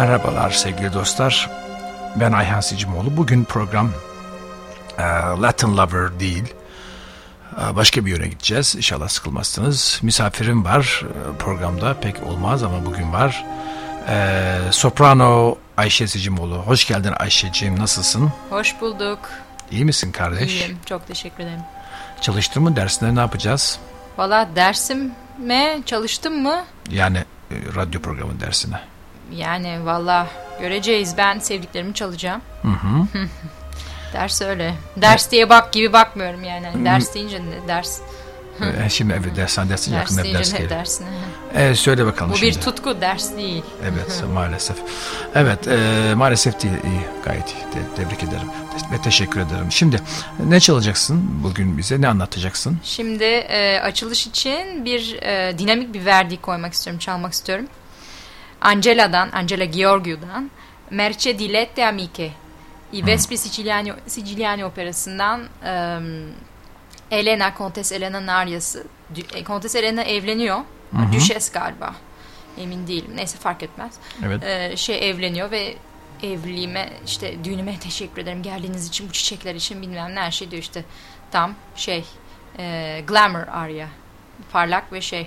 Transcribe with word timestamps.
Merhabalar 0.00 0.50
sevgili 0.50 0.92
dostlar. 0.92 1.50
Ben 2.16 2.32
Ayhan 2.32 2.60
Sicimoğlu. 2.60 3.16
Bugün 3.16 3.44
program 3.44 3.90
e, 4.98 5.02
Latin 5.42 5.76
Lover 5.76 6.20
değil. 6.20 6.54
E, 7.62 7.76
başka 7.76 8.06
bir 8.06 8.10
yöne 8.10 8.28
gideceğiz. 8.28 8.74
İnşallah 8.76 9.08
sıkılmazsınız. 9.08 10.00
Misafirim 10.02 10.64
var 10.64 11.04
e, 11.04 11.38
programda. 11.38 12.00
Pek 12.00 12.22
olmaz 12.22 12.62
ama 12.62 12.86
bugün 12.86 13.12
var. 13.12 13.44
Soprano 14.70 15.56
Ayşe 15.76 16.08
Sicimoğlu. 16.08 16.56
Hoş 16.56 16.86
geldin 16.86 17.12
Ayşe'ciğim. 17.18 17.78
Nasılsın? 17.78 18.32
Hoş 18.50 18.80
bulduk. 18.80 19.18
İyi 19.70 19.84
misin 19.84 20.12
kardeş? 20.12 20.52
İyiyim. 20.52 20.78
Çok 20.86 21.06
teşekkür 21.06 21.42
ederim. 21.44 21.62
Çalıştın 22.20 22.62
mı? 22.62 22.76
Dersinde 22.76 23.14
ne 23.14 23.20
yapacağız? 23.20 23.78
Valla 24.18 24.48
dersime 24.56 25.80
çalıştım 25.86 26.42
mı? 26.42 26.64
Yani 26.90 27.24
radyo 27.76 28.00
programı 28.00 28.40
dersine. 28.40 28.80
Yani 29.36 29.86
valla 29.86 30.26
göreceğiz. 30.60 31.14
Ben 31.16 31.38
sevdiklerimi 31.38 31.94
çalacağım. 31.94 32.40
Hı 32.62 32.68
hı. 32.68 33.06
Ders 34.12 34.42
öyle. 34.42 34.74
Ders 34.96 35.30
diye 35.30 35.48
bak 35.48 35.72
gibi 35.72 35.92
bakmıyorum 35.92 36.44
yani. 36.44 36.66
Hani 36.66 36.84
ders 36.84 37.14
deyince 37.14 37.40
ne 37.42 37.68
ders? 37.68 38.00
E, 38.86 38.88
şimdi 38.88 39.12
evet 39.20 39.36
dersen 39.36 39.68
dersin 39.68 39.92
Ders 39.92 40.00
yakında 40.18 40.38
ders 40.38 40.52
gelir. 40.54 40.70
dersin? 40.70 41.06
E, 41.54 41.74
söyle 41.74 42.06
bakalım 42.06 42.32
Bu 42.32 42.36
şimdi. 42.36 42.56
bir 42.56 42.60
tutku 42.60 43.00
ders 43.00 43.36
değil. 43.36 43.62
Evet 43.82 44.24
maalesef. 44.34 44.76
Evet 45.34 45.68
e, 45.68 45.78
maalesef 46.14 46.62
değil 46.62 46.74
iyi 46.74 47.00
gayet 47.24 47.48
iyi. 47.48 47.60
Te- 47.72 48.02
tebrik 48.02 48.22
ederim 48.22 48.48
ve 48.92 49.02
teşekkür 49.02 49.40
ederim. 49.40 49.66
Şimdi 49.72 50.00
ne 50.46 50.60
çalacaksın 50.60 51.42
bugün 51.44 51.78
bize 51.78 52.00
ne 52.00 52.08
anlatacaksın? 52.08 52.78
Şimdi 52.84 53.24
e, 53.24 53.80
açılış 53.80 54.26
için 54.26 54.84
bir 54.84 55.18
e, 55.22 55.58
dinamik 55.58 55.94
bir 55.94 56.04
verdi 56.04 56.40
koymak 56.40 56.72
istiyorum, 56.72 56.98
çalmak 56.98 57.32
istiyorum. 57.32 57.66
Angela'dan, 58.60 59.30
Angela 59.32 59.64
Gheorghiu'dan 59.64 60.50
Merce 60.90 61.38
di 61.38 61.52
Lette 61.52 61.86
Amiche 61.86 62.30
I 62.92 63.06
Vespi 63.06 63.38
Siciliani, 63.38 63.92
Siciliani 64.06 64.64
operasından 64.64 65.48
e, 65.64 65.98
Elena, 67.10 67.54
Kontes 67.54 67.92
Elena'nın 67.92 68.26
aryası. 68.26 68.86
Dü- 69.14 69.36
e, 69.36 69.44
Kontes 69.44 69.74
Elena 69.74 70.02
evleniyor. 70.02 70.58
Düşes 71.12 71.52
galiba. 71.52 71.94
Emin 72.58 72.86
değilim. 72.86 73.10
Neyse 73.16 73.38
fark 73.38 73.62
etmez. 73.62 73.92
Evet. 74.26 74.44
Ee, 74.44 74.76
şey 74.76 75.10
evleniyor 75.10 75.50
ve 75.50 75.74
evliliğime 76.22 76.88
işte 77.06 77.44
düğünüme 77.44 77.78
teşekkür 77.78 78.22
ederim 78.22 78.42
geldiğiniz 78.42 78.88
için 78.88 79.08
bu 79.08 79.12
çiçekler 79.12 79.54
için 79.54 79.82
bilmem 79.82 80.14
ne 80.14 80.20
her 80.20 80.30
şey 80.30 80.50
diyor 80.50 80.62
işte 80.62 80.84
tam 81.30 81.54
şey 81.76 82.04
e, 82.58 83.00
glamour 83.06 83.48
arya 83.52 83.88
parlak 84.52 84.92
ve 84.92 85.00
şey 85.00 85.26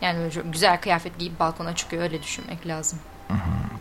yani 0.00 0.32
çok 0.32 0.52
güzel 0.52 0.80
kıyafet 0.80 1.18
giyip 1.18 1.40
balkona 1.40 1.74
çıkıyor 1.76 2.02
öyle 2.02 2.22
düşünmek 2.22 2.66
lazım 2.66 2.98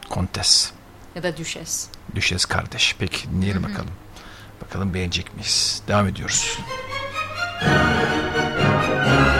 Kontes. 0.09 0.71
ya 1.15 1.23
da 1.23 1.37
düşes. 1.37 1.87
Düşes 2.15 2.45
kardeş. 2.45 2.95
Peki 2.99 3.29
dinleyelim 3.31 3.63
bakalım. 3.63 3.91
Bakalım 4.61 4.93
beğenecek 4.93 5.33
miyiz? 5.35 5.83
Devam 5.87 6.07
ediyoruz. 6.07 6.59
Mercedilite 7.61 9.29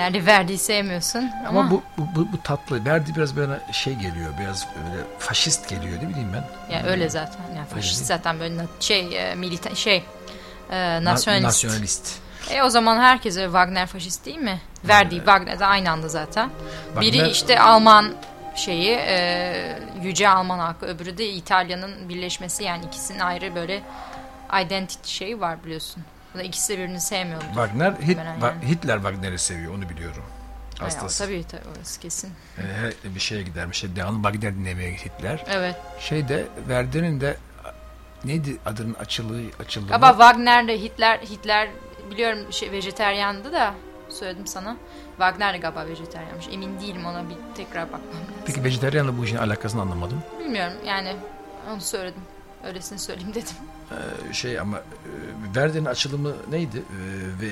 Genelde 0.00 0.26
Verdi'yi 0.26 0.58
sevmiyorsun 0.58 1.30
ama, 1.48 1.60
Ama 1.60 1.70
bu, 1.70 1.82
bu, 1.98 2.06
bu, 2.14 2.32
bu 2.32 2.42
tatlı. 2.42 2.84
Verdi 2.84 3.12
biraz 3.16 3.36
böyle 3.36 3.60
şey 3.72 3.94
geliyor. 3.94 4.30
Biraz 4.40 4.66
böyle 4.76 5.02
faşist 5.18 5.68
geliyor 5.68 6.00
değil 6.00 6.10
bileyim 6.12 6.32
ben. 6.34 6.74
ya 6.74 6.82
öyle 6.82 7.08
zaten. 7.08 7.40
Yani 7.56 7.66
faşist 7.66 8.00
değil. 8.00 8.06
zaten 8.06 8.40
böyle 8.40 8.54
şey 8.80 9.30
e, 9.30 9.34
milita 9.34 9.74
şey 9.74 10.04
e, 10.70 10.76
Na- 10.76 11.04
nasyonalist. 11.04 11.44
Nasyonalist. 11.44 12.18
E 12.50 12.62
o 12.62 12.68
zaman 12.70 12.98
herkese 12.98 13.44
Wagner 13.44 13.86
faşist 13.86 14.26
değil 14.26 14.38
mi? 14.38 14.60
Verdi, 14.84 15.14
Wagner 15.14 15.58
de 15.60 15.66
aynı 15.66 15.90
anda 15.90 16.08
zaten. 16.08 16.50
Biri 17.00 17.16
Wagner- 17.16 17.30
işte 17.30 17.60
Alman 17.60 18.14
şeyi, 18.54 18.90
e, 18.90 19.78
yüce 20.02 20.28
Alman 20.28 20.58
halkı, 20.58 20.86
öbürü 20.86 21.18
de 21.18 21.28
İtalya'nın 21.28 22.08
birleşmesi 22.08 22.64
yani 22.64 22.84
ikisinin 22.84 23.18
ayrı 23.18 23.54
böyle 23.54 23.82
identity 24.64 25.10
şeyi 25.10 25.40
var 25.40 25.64
biliyorsun. 25.64 26.02
Bu 26.34 26.38
da 26.38 26.42
ikisi 26.42 26.72
de 26.72 26.78
birbirini 26.78 27.00
sevmiyordu. 27.00 27.44
Wagner, 27.44 27.92
Hit, 27.92 28.18
yani. 28.18 28.40
Va- 28.42 28.62
Hitler 28.62 28.96
Wagner'i 28.96 29.38
seviyor 29.38 29.74
onu 29.74 29.88
biliyorum. 29.88 30.22
Hastası. 30.78 31.24
tabii 31.24 31.44
tabii 31.50 31.62
orası 31.76 32.00
kesin. 32.00 32.32
Ee, 32.58 33.14
bir 33.14 33.20
şeye 33.20 33.42
gidermiş. 33.42 33.78
Şey, 33.78 33.96
devamlı 33.96 34.22
Wagner 34.22 34.54
dinlemeye 34.54 34.92
Hitler. 34.92 35.44
Evet. 35.48 35.76
Şeyde 35.98 36.46
Verdi'nin 36.68 37.20
de 37.20 37.36
neydi 38.24 38.56
adının 38.66 38.94
açılığı 38.94 39.42
açıldığı 39.60 39.94
Ama 39.94 40.08
Wagner 40.08 40.68
de 40.68 40.80
Hitler 40.80 41.18
Hitler 41.18 41.68
biliyorum 42.10 42.52
şey 42.52 42.72
vejeteryandı 42.72 43.52
da 43.52 43.74
söyledim 44.08 44.46
sana. 44.46 44.76
Wagner 45.10 45.54
de 45.54 45.58
galiba 45.58 45.86
vejeteryanmış. 45.86 46.46
Emin 46.52 46.80
değilim 46.80 47.06
ona 47.06 47.28
bir 47.28 47.36
tekrar 47.56 47.84
bakmam 47.86 48.02
lazım. 48.22 48.34
Peki 48.46 48.64
vejetaryenle 48.64 49.18
bu 49.18 49.24
işin 49.24 49.36
alakasını 49.36 49.82
anlamadım. 49.82 50.22
Bilmiyorum 50.38 50.72
yani 50.86 51.16
onu 51.72 51.80
söyledim. 51.80 52.22
Öylesini 52.64 52.98
söyleyeyim 52.98 53.34
dedim. 53.34 53.54
Ee, 54.30 54.32
şey 54.34 54.60
ama 54.60 54.78
e, 54.78 54.82
Verdi'nin 55.56 55.84
açılımı 55.84 56.34
neydi? 56.50 56.78
Ee, 56.78 57.42
ve 57.42 57.50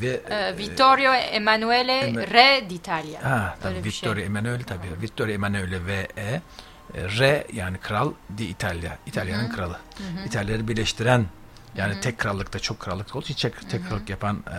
ve 0.00 0.20
Ee, 0.30 0.58
Vittorio 0.58 1.12
Emanuele 1.14 2.00
Ema- 2.00 2.30
Re 2.30 2.70
d'Italia. 2.70 3.24
Ha 3.30 3.56
tabii 3.62 3.84
bir 3.84 3.90
şey. 3.90 4.08
Vittorio 4.08 4.24
Emanuele 4.24 4.62
tabii. 4.64 5.02
Vittorio 5.02 5.32
Emanuele 5.32 5.86
ve 5.86 6.08
E. 6.16 6.22
e, 6.22 6.40
Re 7.18 7.46
yani 7.52 7.78
kral 7.78 8.12
di 8.38 8.44
İtalya. 8.44 8.98
İtalya'nın 9.06 9.50
kralı. 9.50 9.76
İtalyaları 10.26 10.68
birleştiren 10.68 11.26
yani 11.76 12.00
tek 12.00 12.18
krallıkta 12.18 12.58
çok 12.58 12.80
krallık 12.80 13.16
olduğu 13.16 13.26
için 13.26 13.48
tek, 13.50 13.70
tek 13.70 13.88
krallık 13.88 14.10
yapan 14.10 14.44
e, 14.50 14.58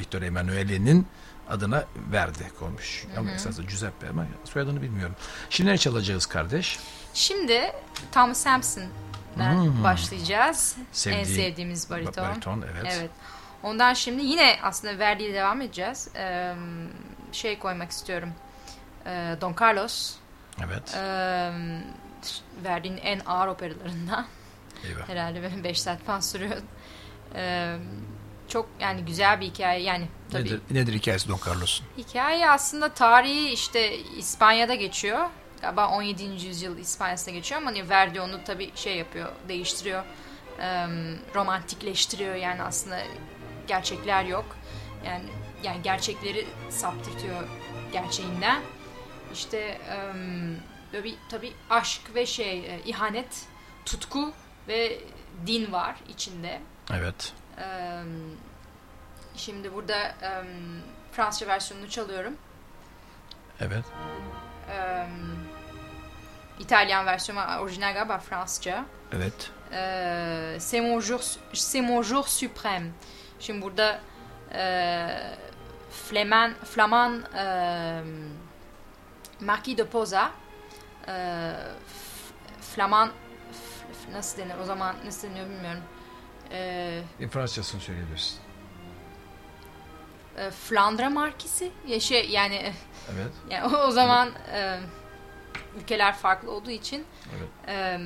Vittorio 0.00 0.26
Emanuele'nin 0.26 1.06
adına 1.50 1.84
verdi 2.12 2.52
koymuş. 2.58 3.04
Ama 3.16 3.30
esasında 3.30 3.66
Giuseppe 3.66 4.08
ama 4.08 4.26
soyadını 4.44 4.82
bilmiyorum. 4.82 5.14
Şimdi 5.50 5.70
ne 5.70 5.78
çalacağız 5.78 6.26
kardeş? 6.26 6.78
Şimdi 7.14 7.60
Tom 8.12 8.34
Sampson'dan 8.34 8.88
başlayacağız. 9.84 10.74
en 10.76 10.80
Hmm. 10.80 10.86
Sevdiği 10.92 11.24
sevdiğimiz 11.26 11.90
bariton. 11.90 12.24
bariton, 12.24 12.64
evet. 12.72 12.94
Evet. 12.98 13.10
Ondan 13.62 13.94
şimdi 13.94 14.24
yine 14.24 14.58
aslında 14.62 14.98
Verdi'ye 14.98 15.34
devam 15.34 15.60
edeceğiz. 15.60 16.08
Ee, 16.16 16.54
şey 17.32 17.58
koymak 17.58 17.90
istiyorum. 17.90 18.32
Ee, 19.06 19.36
Don 19.40 19.54
Carlos. 19.60 20.14
Evet. 20.64 20.94
Ee, 20.96 21.52
Verdi'nin 22.64 22.96
en 22.96 23.20
ağır 23.26 23.48
operalarından. 23.48 24.26
Eyvah. 24.84 25.08
Herhalde 25.08 25.42
benim 25.42 25.64
5 25.64 25.80
saat 25.80 26.02
falan 26.04 26.20
sürüyor. 26.20 26.56
Ee, 27.34 27.76
çok 28.48 28.68
yani 28.80 29.04
güzel 29.04 29.40
bir 29.40 29.46
hikaye. 29.46 29.82
Yani 29.82 30.08
tabii 30.32 30.44
Nedir, 30.44 30.60
nedir 30.70 30.92
hikayesi 30.92 31.28
Don 31.28 31.40
Carlos'un? 31.46 31.86
Hikaye 31.98 32.50
aslında 32.50 32.88
tarihi 32.94 33.48
işte 33.48 33.98
İspanya'da 33.98 34.74
geçiyor. 34.74 35.28
Galiba 35.60 35.88
17. 35.88 36.24
yüzyıl 36.46 36.78
İspanya'sında 36.78 37.30
geçiyor 37.34 37.60
ama 37.60 37.70
hani 37.70 37.88
Verdi 37.88 38.20
onu 38.20 38.44
tabii 38.44 38.72
şey 38.74 38.96
yapıyor, 38.96 39.28
değiştiriyor. 39.48 40.04
Romantikleştiriyor 41.34 42.34
yani 42.34 42.62
aslında 42.62 43.00
gerçekler 43.66 44.24
yok. 44.24 44.56
Yani 45.06 45.24
yani 45.62 45.82
gerçekleri 45.82 46.46
saptırtıyor 46.70 47.42
gerçeğinden. 47.92 48.62
İşte 49.32 49.58
eee, 49.58 50.12
böyle 50.92 51.04
bir 51.04 51.14
tabii 51.30 51.52
aşk 51.70 52.00
ve 52.14 52.26
şey 52.26 52.58
e, 52.58 52.80
ihanet, 52.84 53.46
tutku 53.86 54.32
ve 54.68 54.98
din 55.46 55.72
var 55.72 55.96
içinde. 56.08 56.60
Evet. 56.94 57.32
Şimdi 59.36 59.74
burada 59.74 60.14
eee, 60.22 60.44
Fransızca 61.12 61.46
versiyonunu 61.46 61.90
çalıyorum. 61.90 62.36
Evet. 63.60 63.84
Eee, 64.68 65.06
İtalyan 66.58 67.06
versiyonu 67.06 67.60
orijinal 67.60 67.94
galiba 67.94 68.18
Fransızca. 68.18 68.84
Evet. 69.12 69.50
Eee 69.72 69.78
C'est 70.58 70.80
mon 70.90 71.00
jour, 71.00 71.20
c'est 71.52 71.82
mon 71.82 72.02
jour 72.02 72.24
suprême. 72.26 72.90
Şimdi 73.40 73.62
burada 73.62 74.00
eee 74.54 75.36
Flaman, 75.90 76.54
Flaman 76.64 77.24
eee, 77.34 78.02
Marquis 79.40 79.78
de 79.78 79.84
Poza 79.86 80.30
F- 81.06 82.60
Flaman 82.74 83.08
F- 83.92 84.12
nasıl 84.12 84.38
denir 84.38 84.54
o 84.62 84.64
zaman 84.64 84.96
nasıl 85.04 85.28
deniyor 85.28 85.46
bilmiyorum. 85.50 85.82
E, 86.50 87.28
Fransızcasını 87.30 87.80
söyleyebilirsin. 87.80 88.38
e, 90.38 90.50
Flandra 90.50 91.10
Markisi 91.10 91.70
ya 91.86 92.00
şey 92.00 92.30
yani 92.30 92.54
e, 92.54 92.72
Evet. 93.14 93.32
yani 93.50 93.76
o, 93.76 93.78
o 93.78 93.90
zaman 93.90 94.28
e, 94.52 94.78
ülkeler 95.80 96.14
farklı 96.16 96.50
olduğu 96.50 96.70
için 96.70 97.04
Evet. 97.38 97.48
e, 97.68 97.98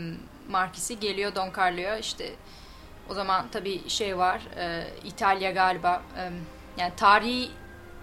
Markisi 0.51 1.01
geliyor 1.01 1.35
Don 1.35 1.51
Carlo'ya. 1.59 1.99
İşte 1.99 2.31
o 3.11 3.15
zaman 3.15 3.47
tabii 3.53 3.89
şey 3.89 4.19
var 4.19 4.41
e, 4.57 4.87
İtalya 5.05 5.51
galiba 5.51 6.03
e, 6.19 6.31
yani 6.79 6.93
tarihi 6.97 7.51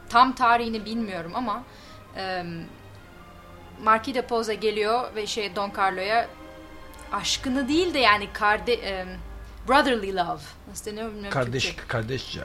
tam 0.10 0.36
tarihini 0.36 0.86
bilmiyorum 0.86 1.32
ama 1.36 1.64
e, 2.18 2.44
Marquis 3.84 4.16
de 4.16 4.22
Poza 4.22 4.54
geliyor 4.54 5.16
ve 5.16 5.28
şey 5.28 5.56
Don 5.56 5.72
Carlo'ya 5.78 6.28
aşkını 7.12 7.68
değil 7.68 7.94
de 7.94 8.00
yani 8.00 8.34
karde 8.34 8.74
e, 8.74 9.06
brotherly 9.68 10.16
love. 10.16 10.42
Nasıl 10.70 10.86
deniyor 10.92 11.08
bilmiyorum 11.08 11.32
Kardeş, 11.32 11.66
Türkçe. 11.66 11.88
kardeşçe 11.88 12.40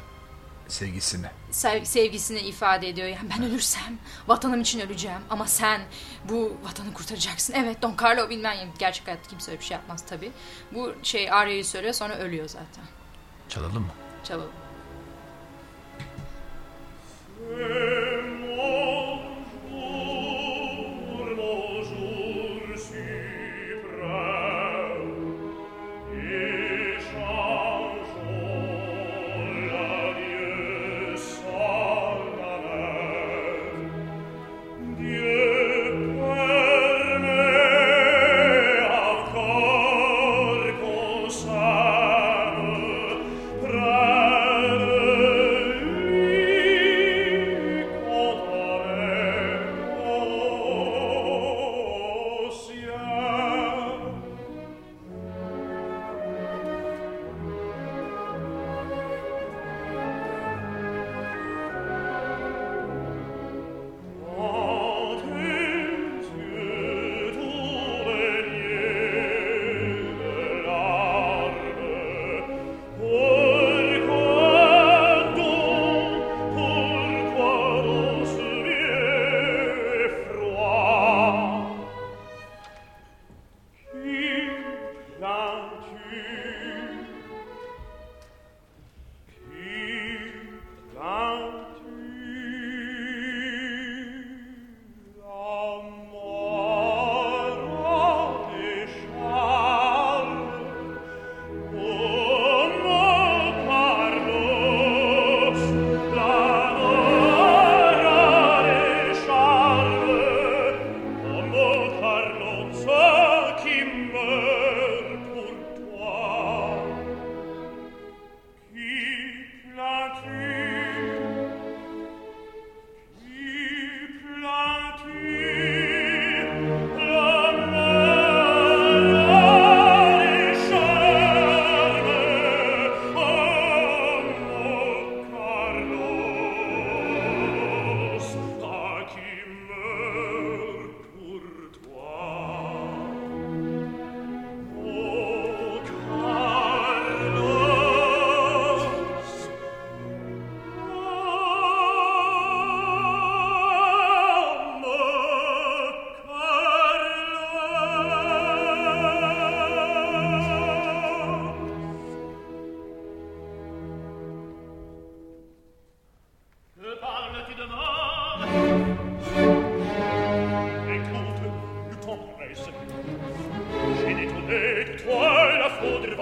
sevgisini. 0.69 1.27
sev- 1.51 1.85
sevgisini 1.85 2.39
ifade 2.41 2.89
ediyor. 2.89 3.09
Yani 3.09 3.31
ben 3.39 3.45
ölürsem 3.45 3.99
vatanım 4.29 4.61
için 4.61 4.81
öleceğim 4.81 5.21
ama 5.31 5.47
sen 5.47 5.81
bu 6.29 6.57
vatanı 6.65 6.95
kurtaracaksın. 6.95 7.55
Evet 7.57 7.83
Don 7.83 7.95
Carlo 8.03 8.31
bilmem 8.31 8.57
yani 8.59 8.71
gerçek 8.79 9.07
hayatta 9.07 9.29
kimse 9.29 9.51
öyle 9.51 9.61
bir 9.61 9.65
şey 9.67 9.75
yapmaz 9.77 10.05
tabii. 10.09 10.33
Bu 10.75 10.93
şey 11.03 11.33
Arya'yı 11.33 11.65
söylüyor 11.65 11.95
sonra 11.95 12.15
ölüyor 12.17 12.49
zaten. 12.49 12.85
Çalalım 13.49 13.83
mı? 13.83 13.93
Çalalım. 14.25 14.51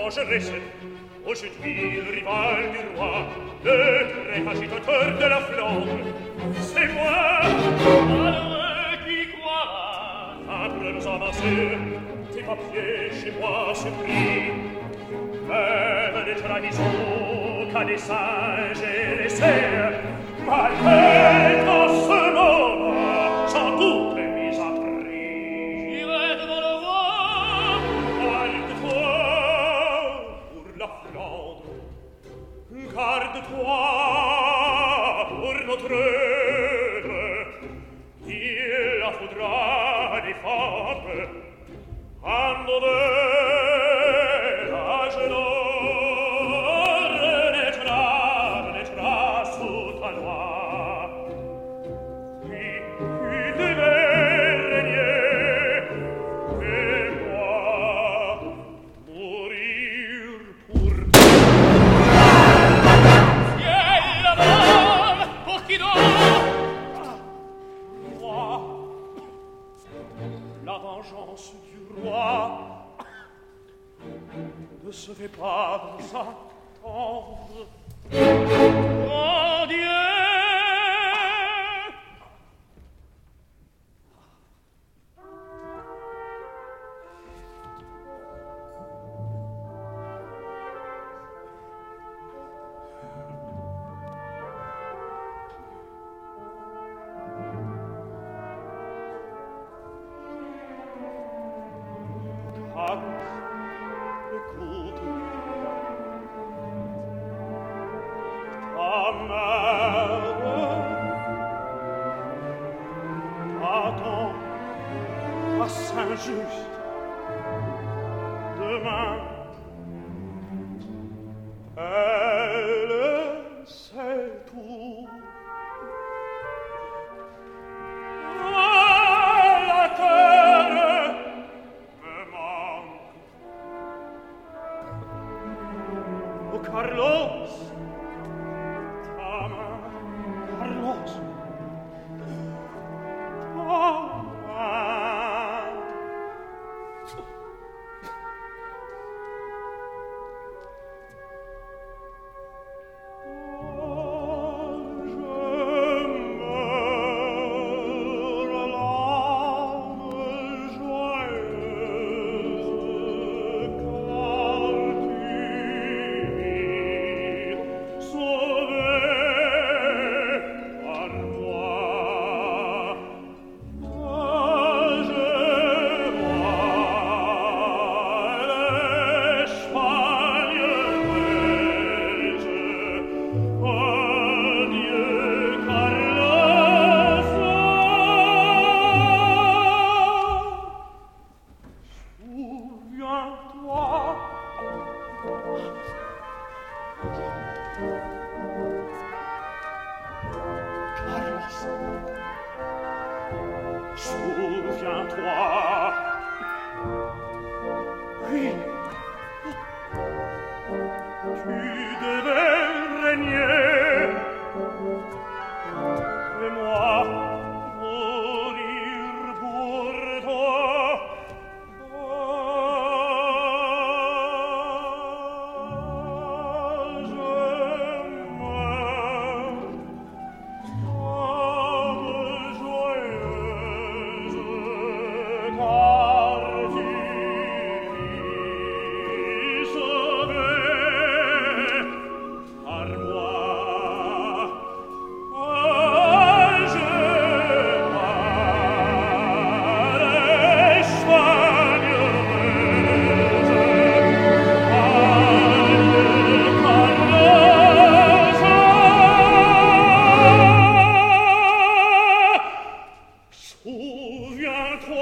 mange 0.03 0.19
rachète. 0.19 0.63
Rochette 1.25 1.63
ville, 1.63 2.03
rival 2.15 2.73
du 2.73 2.99
roi, 2.99 3.27
le 3.65 3.77
très 4.25 4.43
agitateur 4.51 5.19
de 5.21 5.25
la 5.25 5.41
Flandre. 5.41 5.99
C'est 6.61 6.89
moi, 6.93 7.43
malheureux 8.09 8.97
qui 9.07 9.19
croira, 9.31 10.35
après 10.65 10.93
nos 10.93 11.07
avancées, 11.07 11.79
tes 12.35 12.43
papiers 12.43 13.11
chez 13.21 13.33
moi 13.41 13.73
se 13.75 13.89
pris. 14.01 14.51
Même 15.49 16.25
des 16.27 16.43
trahisons 16.43 17.71
qu'à 17.73 17.85
des 17.85 17.99
singes 17.99 18.83
et 18.83 19.23
laissés, 19.23 19.45
malheur 20.45 21.65
dans 21.65 21.89
quando 42.33 42.81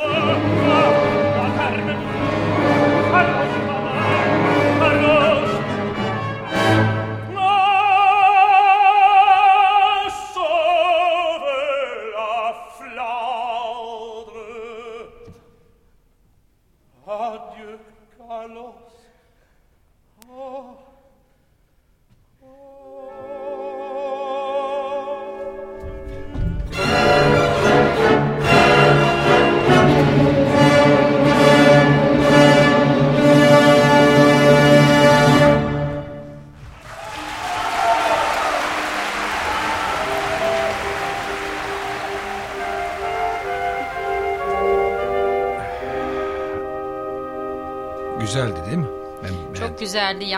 Fuoco, 0.01 0.17
la 1.37 1.51
carne 1.59 1.93
blu, 1.93 3.50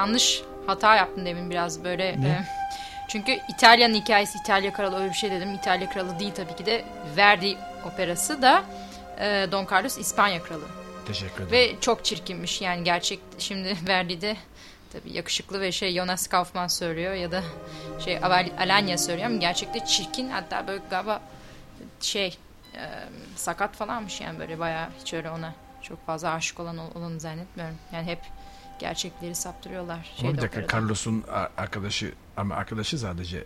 Yanlış 0.03 0.43
hata 0.67 0.97
yaptım 0.97 1.27
demin 1.27 1.51
biraz 1.51 1.85
böyle. 1.85 2.21
Ne? 2.21 2.29
e, 2.29 2.45
çünkü 3.09 3.39
İtalya'nın 3.49 3.95
hikayesi 3.95 4.39
İtalya 4.39 4.73
Kralı 4.73 5.01
öyle 5.01 5.09
bir 5.09 5.15
şey 5.15 5.31
dedim. 5.31 5.55
İtalya 5.55 5.91
Kralı 5.91 6.19
değil 6.19 6.33
tabii 6.35 6.57
ki 6.57 6.67
de 6.67 6.85
Verdi 7.17 7.57
operası 7.87 8.43
da 8.43 8.65
e, 9.19 9.47
Don 9.53 9.67
Carlos 9.73 9.99
İspanya 9.99 10.43
Kralı. 10.43 10.65
Teşekkür 11.07 11.35
ederim. 11.35 11.51
Ve 11.53 11.81
çok 11.81 12.05
çirkinmiş 12.05 12.61
yani 12.61 12.85
gerçek 12.85 13.21
şimdi 13.39 13.77
Verdi'de 13.89 14.37
tabii 14.93 15.13
yakışıklı 15.13 15.61
ve 15.61 15.73
şey 15.73 15.95
Jonas 15.95 16.27
Kaufman 16.27 16.67
söylüyor 16.67 17.15
ya 17.15 17.33
da 17.33 17.43
şey 18.05 18.19
Alanya 18.59 18.99
söylüyor 18.99 19.27
ama 19.27 19.37
gerçekte 19.37 19.85
çirkin 19.85 20.31
hatta 20.31 20.67
böyle 20.67 20.83
galiba 20.91 21.21
şey 22.01 22.39
e, 22.75 22.81
sakat 23.37 23.77
falanmış 23.77 24.21
yani 24.21 24.39
böyle 24.39 24.59
bayağı 24.59 24.89
hiç 25.01 25.15
öyle 25.15 25.31
ona 25.31 25.55
çok 25.83 26.07
fazla 26.07 26.33
aşık 26.33 26.61
olan 26.61 26.79
olanı 26.97 27.21
zannetmiyorum. 27.21 27.77
Yani 27.93 28.07
hep 28.07 28.19
gerçekleri 28.83 29.35
saptırıyorlar. 29.35 30.15
Ama 30.21 30.33
bir 30.33 30.39
dakika. 30.41 30.67
Carlos'un 30.77 31.25
arkadaşı 31.57 32.13
ama 32.37 32.55
arkadaşı 32.55 32.99
sadece 32.99 33.45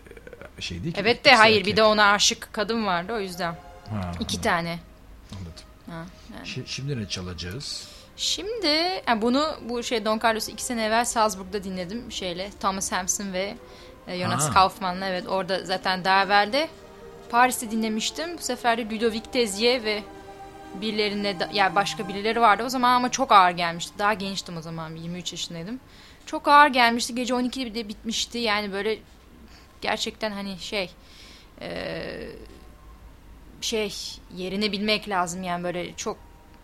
e, 0.58 0.62
şey 0.62 0.82
değil 0.82 0.94
ki. 0.94 1.00
Evet 1.00 1.24
de 1.24 1.34
hayır 1.34 1.56
erkek. 1.56 1.72
bir 1.72 1.76
de 1.76 1.82
ona 1.82 2.12
aşık 2.12 2.48
kadın 2.52 2.86
vardı 2.86 3.12
o 3.12 3.20
yüzden. 3.20 3.52
Ha, 3.90 4.12
İki 4.20 4.40
tane. 4.40 4.78
anladım. 5.32 5.64
Ha, 5.90 6.04
yani. 6.36 6.46
Şi- 6.48 6.66
Şimdi 6.66 7.00
ne 7.02 7.08
çalacağız? 7.08 7.88
Şimdi 8.16 8.66
yani 9.08 9.22
bunu 9.22 9.56
bu 9.68 9.82
şey 9.82 10.04
Don 10.04 10.20
Carlos'u 10.24 10.50
iki 10.50 10.64
sene 10.64 10.84
evvel 10.84 11.04
Salzburg'da 11.04 11.64
dinledim 11.64 12.12
şeyle 12.12 12.50
Thomas 12.60 12.92
Hampson 12.92 13.32
ve 13.32 13.54
e, 14.06 14.18
Jonas 14.18 14.48
Ha. 14.48 14.52
Kaufman'la 14.52 15.06
evet 15.08 15.28
orada 15.28 15.64
zaten 15.64 16.04
daha 16.04 16.22
evvel 16.24 16.52
de 16.52 16.68
Paris'te 17.30 17.70
dinlemiştim. 17.70 18.38
Bu 18.38 18.42
sefer 18.42 18.78
de 18.78 18.94
Ludovic 18.94 19.22
Tezier 19.32 19.84
ve 19.84 20.02
birilerine 20.74 21.40
da, 21.40 21.48
yani 21.52 21.74
başka 21.74 22.08
birileri 22.08 22.40
vardı 22.40 22.62
o 22.66 22.68
zaman 22.68 22.94
ama 22.94 23.10
çok 23.10 23.32
ağır 23.32 23.50
gelmişti. 23.50 23.92
Daha 23.98 24.14
gençtim 24.14 24.56
o 24.56 24.62
zaman 24.62 24.96
23 24.96 25.32
yaşındaydım. 25.32 25.80
Çok 26.26 26.48
ağır 26.48 26.68
gelmişti. 26.68 27.14
Gece 27.14 27.34
12'de 27.34 27.88
bitmişti. 27.88 28.38
Yani 28.38 28.72
böyle 28.72 28.98
gerçekten 29.80 30.30
hani 30.30 30.58
şey 30.58 30.90
e, 31.60 32.00
şey 33.60 33.94
yerini 34.36 34.72
bilmek 34.72 35.08
lazım 35.08 35.42
yani 35.42 35.64
böyle 35.64 35.96
çok 35.96 36.16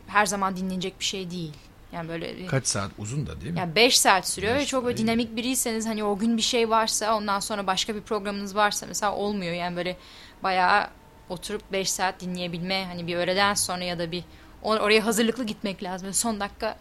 her 0.07 0.27
zaman 0.27 0.57
dinlenecek 0.57 1.01
bir 1.01 1.05
şey 1.05 1.31
değil. 1.31 1.53
Yani 1.93 2.09
böyle 2.09 2.47
Kaç 2.47 2.67
saat 2.67 2.91
uzun 2.99 3.27
da 3.27 3.41
değil 3.41 3.53
mi? 3.53 3.59
yani 3.59 3.75
5 3.75 3.99
saat 3.99 4.29
sürüyor 4.29 4.55
ve 4.55 4.67
çok 4.67 4.85
böyle 4.85 4.97
dinamik 4.97 5.37
biriyseniz 5.37 5.87
hani 5.87 6.05
o 6.05 6.19
gün 6.19 6.37
bir 6.37 6.43
şey 6.43 6.71
varsa 6.71 7.17
ondan 7.17 7.41
sonra 7.41 7.67
başka 7.67 7.95
bir 7.95 8.01
programınız 8.01 8.57
varsa 8.57 8.87
mesela 8.87 9.15
olmuyor. 9.15 9.53
Yani 9.55 9.77
böyle 9.77 9.97
bayağı 10.43 10.88
oturup 11.29 11.73
5 11.73 11.91
saat 11.91 12.21
dinleyebilme 12.21 12.85
hani 12.87 13.07
bir 13.07 13.17
öğleden 13.17 13.55
sonra 13.55 13.85
ya 13.85 13.99
da 13.99 14.13
bir 14.13 14.25
or- 14.65 14.79
oraya 14.81 15.07
hazırlıklı 15.07 15.45
gitmek 15.45 15.83
lazım. 15.83 16.05
Böyle 16.07 16.15
son 16.15 16.41
dakika 16.41 16.77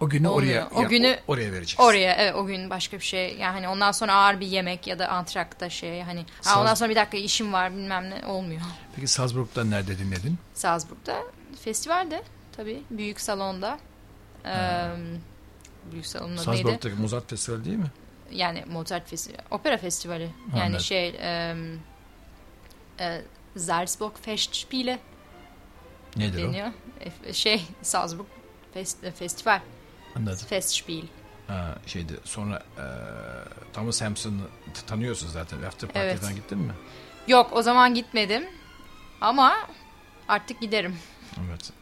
o 0.00 0.08
günü 0.08 0.28
olmuyor. 0.28 0.62
oraya 0.66 0.68
O 0.78 0.82
ya, 0.82 0.88
günü 0.88 1.18
o- 1.28 1.32
oraya 1.32 1.52
vereceksin. 1.52 1.82
oraya 1.82 2.14
evet, 2.14 2.34
o 2.34 2.46
gün 2.46 2.70
başka 2.70 2.96
bir 2.98 3.04
şey 3.04 3.36
yani 3.36 3.52
hani 3.52 3.68
ondan 3.68 3.92
sonra 3.92 4.14
ağır 4.14 4.40
bir 4.40 4.46
yemek 4.46 4.86
ya 4.86 4.98
da 4.98 5.08
antrakta 5.08 5.70
şey 5.70 6.02
hani 6.02 6.24
ha, 6.44 6.60
ondan 6.60 6.74
sonra 6.74 6.90
bir 6.90 6.96
dakika 6.96 7.16
işim 7.16 7.52
var 7.52 7.72
bilmem 7.72 8.10
ne 8.10 8.26
olmuyor. 8.26 8.60
Peki 8.96 9.06
Salzburg'da 9.08 9.64
nerede 9.64 9.98
dinledin? 9.98 10.38
Salzburg'da 10.54 11.22
festivalde 11.64 12.22
tabii 12.56 12.82
büyük 12.90 13.20
salonda. 13.20 13.78
Eee 14.44 14.86
büyük 15.92 16.06
salonda 16.06 16.32
neydi? 16.34 16.44
Salzburg'daki 16.44 16.94
Mozart 17.02 17.30
Festivali 17.30 17.64
değil 17.64 17.76
mi? 17.78 17.90
Yani 18.30 18.64
Mozart 18.68 19.08
Festivali, 19.10 19.42
opera 19.50 19.78
festivali. 19.78 20.30
Yani 20.52 20.62
Anladım. 20.64 20.80
şey 20.80 21.08
eee 21.08 21.56
e, 23.00 23.22
Salzburg 23.56 24.12
Festspiele 24.22 24.98
Nedir 26.16 26.42
deniyor. 26.42 26.68
E, 27.26 27.32
şey 27.32 27.62
Salzburg 27.82 28.26
Fest, 28.74 29.04
e, 29.04 29.10
Festival 29.10 29.60
o? 29.60 30.18
Anladım. 30.18 30.46
Festspiel. 30.48 31.04
Ha, 31.46 31.78
şeydi 31.86 32.12
sonra 32.24 32.62
e, 32.78 32.84
Thomas 33.72 34.02
Hampson'ı 34.02 34.40
tanıyorsun 34.86 35.28
zaten. 35.28 35.62
After 35.62 35.90
Party'den 35.90 36.26
Evet. 36.26 36.36
gittin 36.36 36.58
mi? 36.58 36.72
Yok 37.28 37.50
o 37.52 37.62
zaman 37.62 37.94
gitmedim 37.94 38.44
ama 39.20 39.54
artık 40.28 40.60
giderim. 40.60 40.96
Evet. 41.48 41.72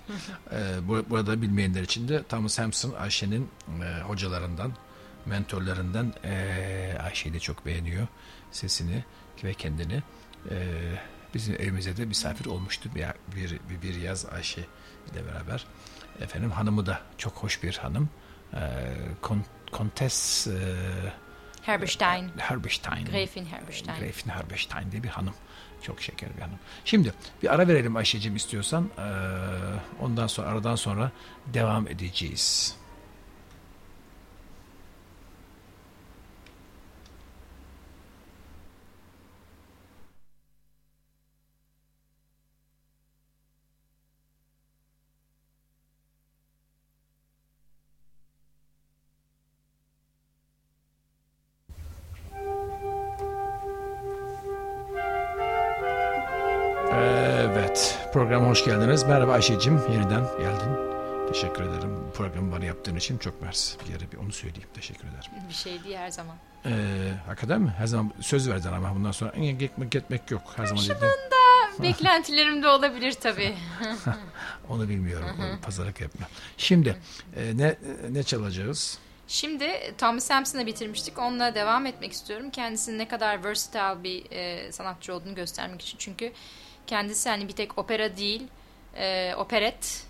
e, 0.52 0.88
bu, 0.88 1.10
burada 1.10 1.42
bilmeyenler 1.42 1.82
için 1.82 2.08
de 2.08 2.22
Thomas 2.22 2.58
Hampson 2.58 2.94
Ayşe'nin 2.98 3.50
e, 3.82 4.02
hocalarından, 4.02 4.72
mentorlarından 5.26 6.14
e, 6.24 6.98
Ayşe'yi 7.04 7.34
de 7.34 7.40
çok 7.40 7.66
beğeniyor. 7.66 8.06
Sesini 8.50 9.04
ve 9.44 9.54
kendini. 9.54 10.02
E, 10.50 10.56
bizim 11.34 11.54
evimize 11.54 11.96
de 11.96 12.04
misafir 12.04 12.46
olmuştu 12.46 12.90
bir, 12.94 13.06
bir, 13.36 13.82
bir, 13.82 13.94
yaz 13.94 14.26
Ayşe 14.26 14.60
ile 15.12 15.26
beraber. 15.26 15.66
Efendim 16.20 16.50
hanımı 16.50 16.86
da 16.86 17.00
çok 17.18 17.32
hoş 17.32 17.62
bir 17.62 17.76
hanım. 17.76 18.08
E, 18.54 18.60
Kon, 19.22 19.44
Kontes 19.72 20.46
e, 20.46 20.54
Herberstein. 21.62 22.30
Herberstein. 22.36 23.06
Gräfin 23.06 23.46
Herberstein. 23.46 23.96
Gräfin 24.00 24.30
Herberstein 24.30 24.92
diye 24.92 25.02
bir 25.02 25.08
hanım. 25.08 25.34
Çok 25.82 26.02
şeker 26.02 26.36
bir 26.36 26.42
hanım. 26.42 26.58
Şimdi 26.84 27.12
bir 27.42 27.54
ara 27.54 27.68
verelim 27.68 27.96
Ayşe'cim 27.96 28.36
istiyorsan. 28.36 28.90
Ee, 28.98 29.02
ondan 30.00 30.26
sonra 30.26 30.48
aradan 30.48 30.76
sonra 30.76 31.10
devam 31.46 31.88
edeceğiz. 31.88 32.76
Hoş 58.54 58.64
geldiniz. 58.64 59.04
Merhaba 59.04 59.32
Ayşe'cim, 59.32 59.80
yeniden 59.92 60.24
geldin. 60.38 60.68
Teşekkür 61.32 61.62
ederim 61.62 62.06
bu 62.08 62.12
programı 62.12 62.52
bana 62.52 62.64
yaptığın 62.64 62.96
için. 62.96 63.18
Çok 63.18 63.42
mersi. 63.42 63.78
Bir 63.80 63.92
yere 63.92 64.12
bir 64.12 64.16
onu 64.16 64.32
söyleyeyim. 64.32 64.68
Teşekkür 64.74 65.08
ederim. 65.08 65.48
Bir 65.48 65.54
şey 65.54 65.84
değil 65.84 65.96
her 65.96 66.10
zaman. 66.10 66.36
Ee, 66.66 66.70
hakikaten 67.26 67.60
mi? 67.60 67.74
Her 67.78 67.86
zaman 67.86 68.12
söz 68.20 68.50
verdin 68.50 68.68
ama 68.68 68.94
bundan 68.94 69.12
sonra 69.12 69.32
"Ee, 69.36 69.52
gitmek, 69.52 69.90
gitmek 69.90 70.30
yok. 70.30 70.42
Her 70.56 70.66
zaman 70.66 70.84
dediğin. 70.84 71.12
Beklentilerim 71.82 72.62
de 72.62 72.68
olabilir 72.68 73.12
tabii. 73.12 73.54
Onu 74.68 74.88
bilmiyorum. 74.88 75.28
Onu 75.38 75.60
Pazarlık 75.60 76.00
yapma. 76.00 76.26
Şimdi 76.56 76.96
e, 77.36 77.58
ne 77.58 77.76
ne 78.10 78.22
çalacağız? 78.22 78.98
Şimdi 79.28 79.94
Thomas 79.98 80.24
Sampson'ı 80.24 80.66
bitirmiştik. 80.66 81.18
Onunla 81.18 81.54
devam 81.54 81.86
etmek 81.86 82.12
istiyorum. 82.12 82.50
Kendisinin 82.50 82.98
ne 82.98 83.08
kadar 83.08 83.44
versatile 83.44 84.04
bir 84.04 84.30
e, 84.30 84.72
sanatçı 84.72 85.14
olduğunu 85.14 85.34
göstermek 85.34 85.82
için. 85.82 85.98
Çünkü 85.98 86.32
kendisi 86.86 87.28
hani 87.28 87.48
bir 87.48 87.52
tek 87.52 87.78
opera 87.78 88.16
değil, 88.16 88.42
e, 88.96 89.34
operet 89.34 90.06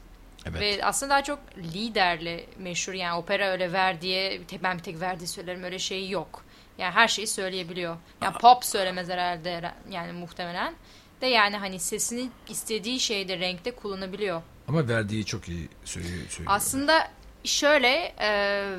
Evet. 0.47 0.61
ve 0.61 0.85
aslında 0.85 1.11
daha 1.11 1.23
çok 1.23 1.39
liderle 1.59 2.47
meşhur. 2.59 2.93
Yani 2.93 3.19
opera 3.19 3.51
öyle 3.51 3.73
ver 3.73 4.01
diye 4.01 4.41
bir 4.41 4.45
tek, 4.45 4.63
ben 4.63 4.79
bir 4.79 4.83
tek 4.83 5.01
verdiği 5.01 5.27
söylerim 5.27 5.63
öyle 5.63 5.79
şey 5.79 6.09
yok. 6.09 6.45
Yani 6.79 6.93
her 6.93 7.09
şeyi 7.09 7.27
söyleyebiliyor. 7.27 7.97
Yani 8.23 8.37
pop 8.39 8.65
söylemez 8.65 9.09
herhalde 9.09 9.73
yani 9.91 10.13
muhtemelen. 10.13 10.75
De 11.21 11.27
yani 11.27 11.57
hani 11.57 11.79
sesini 11.81 12.31
istediği 12.49 13.01
şeyde 13.01 13.39
renkte 13.39 13.71
kullanabiliyor. 13.71 14.43
Ama 14.69 14.89
verdiği 14.89 15.25
çok 15.25 15.49
iyi 15.49 15.69
söylüyor. 15.85 16.29
söylüyor. 16.29 16.57
Aslında 16.57 17.09
şöyle 17.45 18.15
e, 18.19 18.29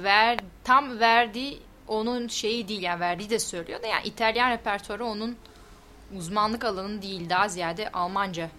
ver 0.04 0.40
tam 0.64 1.00
verdiği 1.00 1.60
onun 1.88 2.28
şeyi 2.28 2.68
değil 2.68 2.82
yani 2.82 3.00
verdiği 3.00 3.30
de 3.30 3.40
söylüyor 3.40 3.84
da 3.84 3.88
yani 3.88 4.08
İtalyan 4.08 4.52
repertuarı 4.52 5.06
onun 5.06 5.38
uzmanlık 6.18 6.66
alanı 6.66 7.02
değil 7.02 7.30
daha 7.30 7.50
ziyade 7.50 7.92
Almanca. 7.92 8.50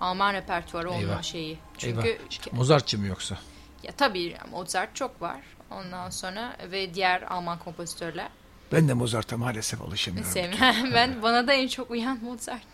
Alman 0.00 0.34
repertuarı 0.34 0.90
onun 0.90 0.98
Eyvah. 0.98 1.22
şeyi. 1.22 1.58
Çünkü 1.78 2.08
Eyvah. 2.08 2.52
Mozartçı 2.52 2.98
mı 2.98 3.06
yoksa? 3.06 3.38
ya 3.82 3.92
tabii 3.92 4.36
Mozart 4.50 4.96
çok 4.96 5.22
var. 5.22 5.40
Ondan 5.70 6.10
sonra 6.10 6.56
ve 6.70 6.94
diğer 6.94 7.22
Alman 7.22 7.58
kompozitörler. 7.58 8.28
Ben 8.72 8.88
de 8.88 8.94
Mozart'a 8.94 9.36
maalesef 9.36 9.82
alışamıyorum. 9.82 10.92
Ben 10.94 11.22
bana 11.22 11.46
da 11.46 11.52
en 11.52 11.68
çok 11.68 11.90
uyan 11.90 12.18
Mozart. 12.24 12.66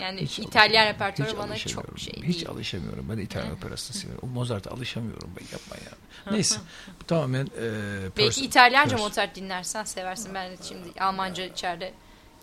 Yani 0.00 0.20
Hiç 0.20 0.38
İtalyan 0.38 0.86
repertuarı 0.86 1.30
Hiç 1.30 1.38
bana 1.38 1.56
çok 1.56 1.98
şey 1.98 2.14
Hiç 2.22 2.36
değil. 2.36 2.48
alışamıyorum. 2.48 3.06
Ben 3.10 3.18
İtalyan 3.18 3.52
operasını 3.52 3.96
seviyorum. 3.96 4.28
O 4.28 4.32
Mozart'a 4.32 4.70
alışamıyorum 4.70 5.30
ben 5.40 5.44
yapma 5.52 5.76
ya. 5.76 5.92
Neyse. 6.32 6.60
Bu 7.00 7.04
tamamen 7.04 7.46
e, 7.46 7.70
Belki 8.16 8.44
İtalyanca 8.44 8.96
Mozart 8.96 9.34
dinlersen 9.34 9.84
seversin. 9.84 10.34
Ben 10.34 10.50
şimdi 10.68 11.00
Almanca 11.00 11.44
içeride 11.44 11.94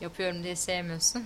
yapıyorum 0.02 0.44
diye 0.44 0.56
sevmiyorsun. 0.56 1.26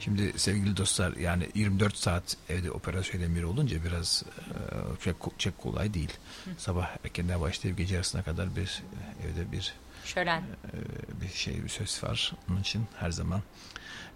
Şimdi 0.00 0.32
sevgili 0.38 0.76
dostlar 0.76 1.16
yani 1.16 1.48
24 1.54 1.96
saat 1.96 2.36
evde 2.48 2.70
opera 2.70 3.02
söyleyen 3.02 3.34
biri 3.36 3.46
olunca 3.46 3.84
biraz 3.84 4.24
e, 4.38 5.04
çok, 5.04 5.40
çok 5.40 5.58
kolay 5.58 5.94
değil. 5.94 6.10
Sabah 6.58 6.88
erkenden 7.04 7.40
başlayıp 7.40 7.78
gece 7.78 7.94
yarısına 7.94 8.22
kadar 8.22 8.56
bir 8.56 8.82
e, 9.22 9.26
evde 9.28 9.52
bir 9.52 9.74
Şölen. 10.04 10.40
e, 10.40 11.20
bir 11.20 11.28
şey 11.28 11.64
bir 11.64 11.68
söz 11.68 12.04
var. 12.04 12.32
Onun 12.50 12.60
için 12.60 12.84
her 13.00 13.10
zaman 13.10 13.42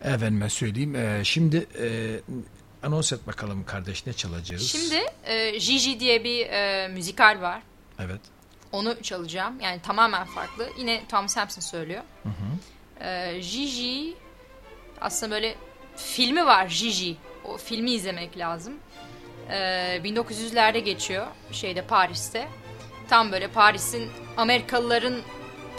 efendime 0.03 0.51
söyleyeyim. 0.51 1.25
Şimdi 1.25 1.67
anons 2.83 3.13
et 3.13 3.27
bakalım 3.27 3.65
kardeş 3.65 4.07
ne 4.07 4.13
çalacağız? 4.13 4.63
Şimdi 4.69 5.01
e, 5.25 5.51
Gigi 5.59 6.01
diye 6.01 6.25
bir 6.25 6.47
e, 6.47 6.89
müzikal 6.89 7.41
var. 7.41 7.63
Evet. 7.99 8.21
Onu 8.73 9.03
çalacağım. 9.03 9.61
Yani 9.61 9.83
tamamen 9.83 10.25
farklı. 10.27 10.69
Yine 10.79 11.03
Tom 11.09 11.29
Sampson 11.29 11.61
söylüyor. 11.61 12.03
Ee, 13.01 13.41
Gigi 13.53 14.15
aslında 15.01 15.33
böyle 15.33 15.55
filmi 15.97 16.47
var 16.47 16.67
Gigi. 16.67 17.17
O 17.45 17.57
filmi 17.57 17.91
izlemek 17.91 18.39
lazım. 18.39 18.75
Ee, 19.51 20.01
1900'lerde 20.05 20.79
geçiyor 20.79 21.27
şeyde 21.53 21.83
Paris'te. 21.83 22.49
Tam 23.09 23.33
böyle 23.33 23.49
Paris'in 23.49 24.11
Amerikalıların 24.37 25.15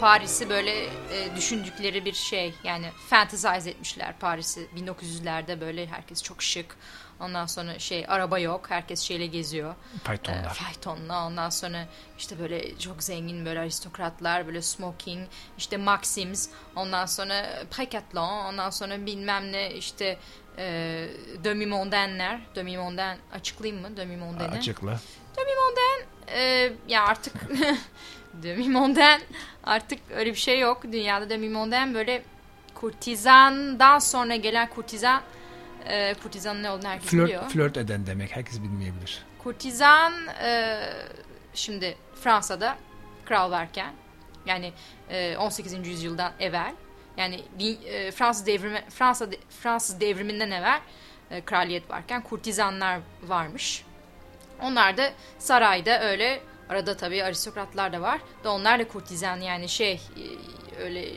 Paris'i 0.00 0.48
böyle 0.48 0.84
e, 0.84 0.88
düşündükleri 1.36 2.04
bir 2.04 2.12
şey. 2.12 2.54
Yani 2.64 2.86
fantasize 3.08 3.70
etmişler 3.70 4.14
Paris'i 4.20 4.66
1900'lerde 4.76 5.60
böyle 5.60 5.86
herkes 5.86 6.22
çok 6.22 6.42
şık. 6.42 6.76
Ondan 7.20 7.46
sonra 7.46 7.78
şey 7.78 8.04
araba 8.08 8.38
yok. 8.38 8.70
Herkes 8.70 9.00
şeyle 9.00 9.26
geziyor. 9.26 9.74
Faytonlar. 10.04 10.44
E, 10.44 10.48
faytonla. 10.48 11.26
Ondan 11.26 11.50
sonra 11.50 11.86
işte 12.18 12.38
böyle 12.38 12.78
çok 12.78 13.02
zengin 13.02 13.46
böyle 13.46 13.60
aristokratlar 13.60 14.46
böyle 14.46 14.62
smoking. 14.62 15.28
işte 15.58 15.76
Maxims. 15.76 16.48
Ondan 16.76 17.06
sonra 17.06 17.64
Precathlon. 17.70 18.44
Ondan 18.44 18.70
sonra 18.70 19.06
bilmem 19.06 19.52
ne 19.52 19.74
işte 19.74 20.18
e, 20.58 21.08
demi 21.44 21.66
mondainler. 21.66 22.40
Demi 22.54 22.78
mondain 22.78 23.18
açıklayayım 23.32 23.82
mı? 23.82 23.96
Demi 23.96 24.16
mondain'i. 24.16 24.58
Açıkla. 24.58 25.00
Demi 25.36 25.50
mondain 25.54 26.06
e, 26.28 26.72
ya 26.88 27.04
artık 27.04 27.34
demi 28.32 28.68
mondain 28.68 29.22
artık 29.64 29.98
öyle 30.10 30.30
bir 30.30 30.38
şey 30.38 30.60
yok. 30.60 30.82
Dünyada 30.82 31.30
demi 31.30 31.48
mondain 31.48 31.94
böyle 31.94 32.22
kurtizandan 32.74 33.98
sonra 33.98 34.36
gelen 34.36 34.68
kurtizan 34.68 35.22
e, 35.88 36.14
kurtizanın 36.22 36.62
ne 36.62 36.70
olduğunu 36.70 36.88
herkes 36.88 37.12
biliyor. 37.12 37.40
Flört, 37.40 37.52
flört 37.52 37.76
eden 37.76 38.06
demek. 38.06 38.36
Herkes 38.36 38.62
bilmeyebilir. 38.62 39.22
Kurtizan 39.38 40.12
e, 40.42 40.80
şimdi 41.54 41.96
Fransa'da 42.14 42.76
kral 43.24 43.50
varken 43.50 43.94
yani 44.46 44.72
e, 45.10 45.36
18. 45.36 45.86
yüzyıldan 45.88 46.32
evvel 46.40 46.74
yani 47.16 47.42
e, 47.84 48.10
Fransız 48.10 48.46
devrimi 48.46 48.84
Fransa 48.90 49.26
Fransız 49.62 50.00
devriminden 50.00 50.50
evvel 50.50 50.80
e, 51.30 51.40
kraliyet 51.40 51.90
varken 51.90 52.22
kurtizanlar 52.22 53.00
varmış. 53.22 53.84
Onlar 54.62 54.96
da 54.96 55.12
sarayda 55.38 56.02
öyle 56.02 56.40
arada 56.68 56.96
tabii 56.96 57.24
aristokratlar 57.24 57.92
da 57.92 58.00
var. 58.00 58.20
Da 58.44 58.52
onlar 58.52 58.78
da 58.78 58.88
kurtizan 58.88 59.36
yani 59.36 59.68
şey 59.68 59.92
e, 59.92 60.82
öyle 60.82 61.08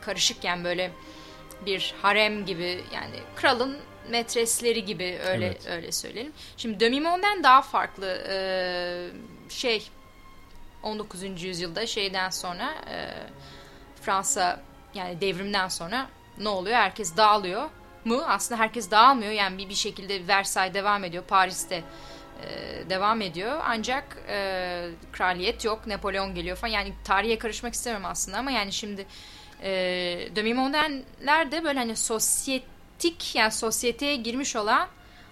karışıkken 0.00 0.64
böyle 0.64 0.90
bir 1.66 1.94
harem 2.02 2.46
gibi 2.46 2.84
yani 2.94 3.16
kralın 3.36 3.76
metresleri 4.10 4.84
gibi 4.84 5.18
öyle 5.26 5.46
Evet. 5.46 5.66
öyle 5.66 5.92
söyleyelim. 5.92 6.32
Şimdi 6.56 6.80
demi-mondaine 6.80 7.42
daha 7.42 7.62
farklı 7.62 8.24
Ee, 8.28 9.06
şey 9.48 9.88
19. 10.82 11.42
yüzyılda 11.42 11.86
şeyden 11.86 12.30
sonra 12.30 12.74
e, 12.90 13.14
Fransa 14.02 14.60
yani 14.94 15.20
devrimden 15.20 15.68
sonra 15.68 16.06
ne 16.38 16.48
oluyor? 16.48 16.76
Herkes 16.76 17.16
dağılıyor 17.16 17.70
mu? 18.04 18.22
Aslında 18.28 18.60
herkes 18.60 18.90
dağılmıyor. 18.90 19.32
Yani 19.32 19.58
bir, 19.58 19.68
bir 19.68 19.74
şekilde 19.74 20.28
Versailles 20.28 20.74
devam 20.74 21.04
ediyor. 21.04 21.24
Paris'te 21.24 21.82
e, 22.44 22.90
devam 22.90 23.20
ediyor. 23.20 23.60
Ancak 23.64 24.16
e, 24.28 24.88
kraliyet 25.12 25.64
yok. 25.64 25.86
Napolyon 25.86 26.34
geliyor 26.34 26.56
falan. 26.56 26.72
Yani 26.72 26.92
tarihe 27.04 27.38
karışmak 27.38 27.74
istemiyorum 27.74 28.06
aslında 28.10 28.38
ama 28.38 28.50
yani 28.50 28.72
şimdi 28.72 29.06
e, 29.62 29.70
demi-mondainler 30.36 31.52
de 31.52 31.64
böyle 31.64 31.78
hani 31.78 31.96
sosyetik 32.98 33.34
yani 33.34 33.52
sosyeteye 33.52 34.16
girmiş 34.16 34.56
olan 34.56 34.88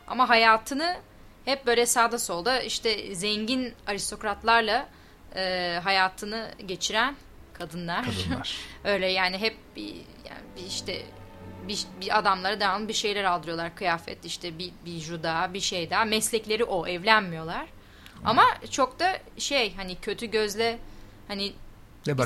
ama 0.06 0.28
hayatını 0.28 0.96
hep 1.44 1.66
böyle 1.66 1.86
sağda 1.86 2.18
solda 2.18 2.60
işte 2.60 3.14
zengin 3.14 3.74
aristokratlarla 3.86 4.88
e, 5.36 5.80
hayatını 5.84 6.50
geçiren 6.66 7.16
kadınlar. 7.52 8.04
Kadınlar. 8.04 8.56
Öyle 8.84 9.06
yani 9.06 9.38
hep 9.38 9.56
bir, 9.76 9.94
yani 10.24 10.44
bir 10.56 10.66
işte 10.66 11.02
bir, 11.68 11.84
bir 12.00 12.18
adamlara 12.18 12.60
devamlı 12.60 12.88
bir 12.88 12.92
şeyler 12.94 13.24
aldırıyorlar. 13.24 13.74
Kıyafet 13.74 14.24
işte 14.24 14.58
bir, 14.58 14.72
bir 14.84 14.98
juda 14.98 15.50
bir 15.54 15.60
şey 15.60 15.90
daha. 15.90 16.04
Meslekleri 16.04 16.64
o 16.64 16.86
evlenmiyorlar. 16.86 17.66
Ama 18.24 18.44
çok 18.70 19.00
da 19.00 19.18
şey 19.38 19.74
hani 19.76 19.96
kötü 20.00 20.26
gözle 20.26 20.78
hani 21.28 21.52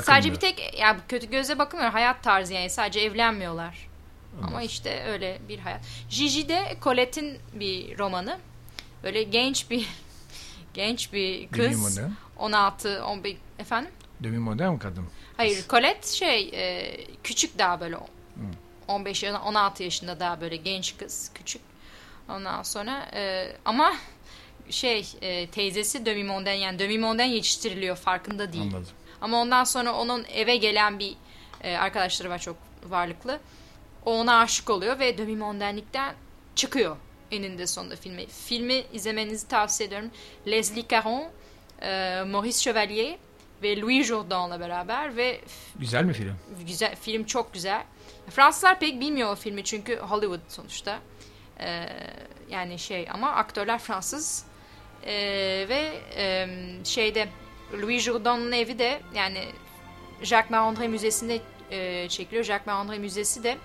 sadece 0.03 0.31
bir 0.31 0.39
tek 0.39 0.79
yani 0.79 0.99
kötü 1.07 1.29
gözle 1.29 1.59
bakılmıyor. 1.59 1.91
Hayat 1.91 2.23
tarzı 2.23 2.53
yani 2.53 2.69
sadece 2.69 2.99
evlenmiyorlar. 2.99 3.90
Ama 4.43 4.63
işte 4.63 5.03
öyle 5.03 5.39
bir 5.49 5.59
hayat. 5.59 5.81
Gigi 6.09 6.49
de 6.49 6.77
Colette'in 6.83 7.39
bir 7.53 7.97
romanı. 7.97 8.39
Böyle 9.03 9.23
genç 9.23 9.69
bir 9.69 9.87
genç 10.73 11.13
bir 11.13 11.47
kız. 11.47 11.59
Demi-mondaine. 11.65 12.11
16 12.37 13.03
15 13.05 13.35
efendim? 13.59 13.91
Demi-mondaine 14.23 14.69
mi 14.73 14.79
kadın? 14.79 15.05
Hayır 15.37 15.63
Colette 15.69 16.07
şey 16.07 16.49
e, 16.53 16.97
küçük 17.23 17.57
daha 17.59 17.79
böyle 17.79 17.97
15 18.87 19.23
ya 19.23 19.41
16 19.41 19.83
yaşında 19.83 20.19
daha 20.19 20.41
böyle 20.41 20.55
genç 20.55 20.97
kız 20.97 21.31
küçük. 21.35 21.61
Ondan 22.29 22.63
sonra 22.63 23.09
e, 23.13 23.51
ama 23.65 23.93
şey 24.69 25.07
e, 25.21 25.47
teyzesi 25.47 26.05
Demi 26.05 26.23
Mondaine 26.23 26.63
yani 26.63 26.79
Demi 26.79 26.99
Mondaine 26.99 27.35
yetiştiriliyor 27.35 27.95
farkında 27.95 28.53
değil. 28.53 28.63
Anladım. 28.63 28.87
Ama 29.21 29.41
ondan 29.41 29.63
sonra 29.63 29.93
onun 29.93 30.25
eve 30.33 30.55
gelen 30.55 30.99
bir 30.99 31.15
e, 31.63 31.77
arkadaşları 31.77 32.29
var 32.29 32.39
çok 32.39 32.55
varlıklı. 32.85 33.39
O 34.05 34.19
ona 34.19 34.39
aşık 34.39 34.69
oluyor 34.69 34.99
ve 34.99 35.17
Demi 35.17 35.35
Mondaine'likten 35.35 36.15
çıkıyor 36.55 36.97
eninde 37.31 37.67
sonunda 37.67 37.95
filmi. 37.95 38.27
Filmi 38.27 38.83
izlemenizi 38.93 39.47
tavsiye 39.47 39.87
ediyorum. 39.87 40.11
Leslie 40.47 40.87
Caron, 40.87 41.23
e, 41.81 42.23
Maurice 42.27 42.57
Chevalier 42.57 43.17
ve 43.63 43.81
Louis 43.81 44.07
Jourdan'la 44.07 44.59
beraber 44.59 45.17
ve 45.17 45.41
Güzel 45.75 46.03
mi 46.03 46.13
film? 46.13 46.35
güzel 46.67 46.95
film 46.95 47.23
çok 47.23 47.53
güzel. 47.53 47.83
Fransızlar 48.29 48.79
pek 48.79 48.99
bilmiyor 49.01 49.31
o 49.31 49.35
filmi 49.35 49.63
çünkü 49.63 49.95
Hollywood 49.97 50.39
sonuçta. 50.47 50.99
Ee, 51.59 51.85
yani 52.49 52.79
şey 52.79 53.07
ama 53.13 53.31
aktörler 53.31 53.79
Fransız 53.79 54.45
Ee, 55.05 55.65
ve 55.69 56.01
e, 56.15 56.47
şeyde 56.83 57.27
Louis 57.81 58.03
Jourdan'ın 58.03 58.51
evi 58.51 58.79
de 58.79 59.01
yani 59.15 59.45
Jacques 60.21 60.51
Marandré 60.51 60.87
Müzesi'nde 60.87 61.39
e, 61.71 62.09
çekiliyor. 62.09 62.43
Jacques 62.43 62.67
Marandré 62.67 62.99
Müzesi 62.99 63.43
de 63.43 63.57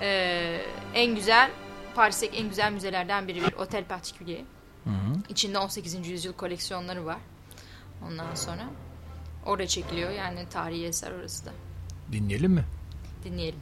e, 0.00 0.60
en 0.94 1.14
güzel 1.14 1.50
Paris'teki 1.94 2.36
en 2.36 2.48
güzel 2.48 2.72
müzelerden 2.72 3.28
biri 3.28 3.42
bir 3.42 3.52
otel 3.52 3.84
particulier. 3.84 4.40
İçinde 5.28 5.58
18. 5.58 6.08
yüzyıl 6.08 6.32
koleksiyonları 6.32 7.06
var. 7.06 7.18
Ondan 8.06 8.34
sonra 8.34 8.62
orada 9.46 9.66
çekiliyor 9.66 10.10
yani 10.10 10.48
tarihi 10.50 10.84
eser 10.86 11.12
orası 11.12 11.46
da. 11.46 11.52
Dinleyelim 12.12 12.52
mi? 12.52 12.64
Dinleyelim. 13.24 13.60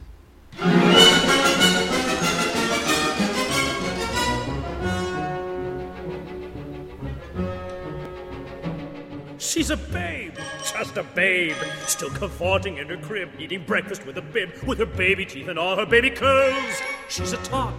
She's 9.57 9.71
a 9.71 9.77
babe, 9.77 10.35
just 10.61 10.97
a 10.97 11.03
babe, 11.03 11.55
still 11.87 12.11
cavorting 12.11 12.77
in 12.77 12.89
her 12.89 12.97
crib, 12.97 13.31
eating 13.39 13.63
breakfast 13.63 14.05
with 14.05 14.15
a 14.19 14.21
bib, 14.21 14.51
with 14.67 14.77
her 14.77 14.85
baby 14.85 15.25
teeth 15.25 15.47
and 15.47 15.57
all 15.57 15.75
her 15.75 15.85
baby 15.85 16.11
curls. 16.11 16.79
She's 17.09 17.33
a 17.33 17.37
tot, 17.37 17.73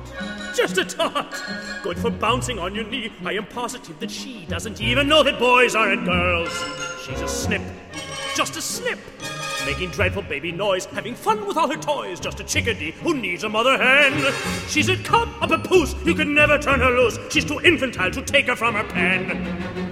just 0.57 0.77
a 0.77 0.85
tot, 0.85 1.41
good 1.85 1.97
for 1.97 2.11
bouncing 2.11 2.59
on 2.59 2.75
your 2.75 2.83
knee. 2.83 3.13
I 3.25 3.35
am 3.35 3.47
positive 3.47 4.01
that 4.01 4.11
she 4.11 4.45
doesn't 4.47 4.81
even 4.81 5.07
know 5.07 5.23
that 5.23 5.39
boys 5.39 5.77
aren't 5.77 6.05
girls. 6.05 6.51
She's 7.07 7.21
a 7.21 7.29
snip, 7.29 7.63
just 8.35 8.57
a 8.57 8.61
snip, 8.61 8.99
making 9.65 9.91
dreadful 9.91 10.23
baby 10.23 10.51
noise, 10.51 10.87
having 10.87 11.15
fun 11.15 11.47
with 11.47 11.57
all 11.57 11.69
her 11.69 11.81
toys, 11.81 12.19
just 12.19 12.41
a 12.41 12.45
chickadee 12.45 12.91
who 12.91 13.15
needs 13.15 13.45
a 13.45 13.49
mother 13.49 13.79
hen. 13.79 14.35
She's 14.67 14.89
a 14.89 14.97
cub, 14.97 15.29
a 15.41 15.47
papoose, 15.47 15.95
you 16.05 16.17
can 16.17 16.35
never 16.35 16.59
turn 16.59 16.81
her 16.81 16.91
loose. 16.91 17.21
She's 17.31 17.45
too 17.45 17.61
infantile 17.61 18.11
to 18.11 18.23
take 18.23 18.49
her 18.49 18.57
from 18.57 18.75
her 18.75 18.83
pen. 18.83 19.88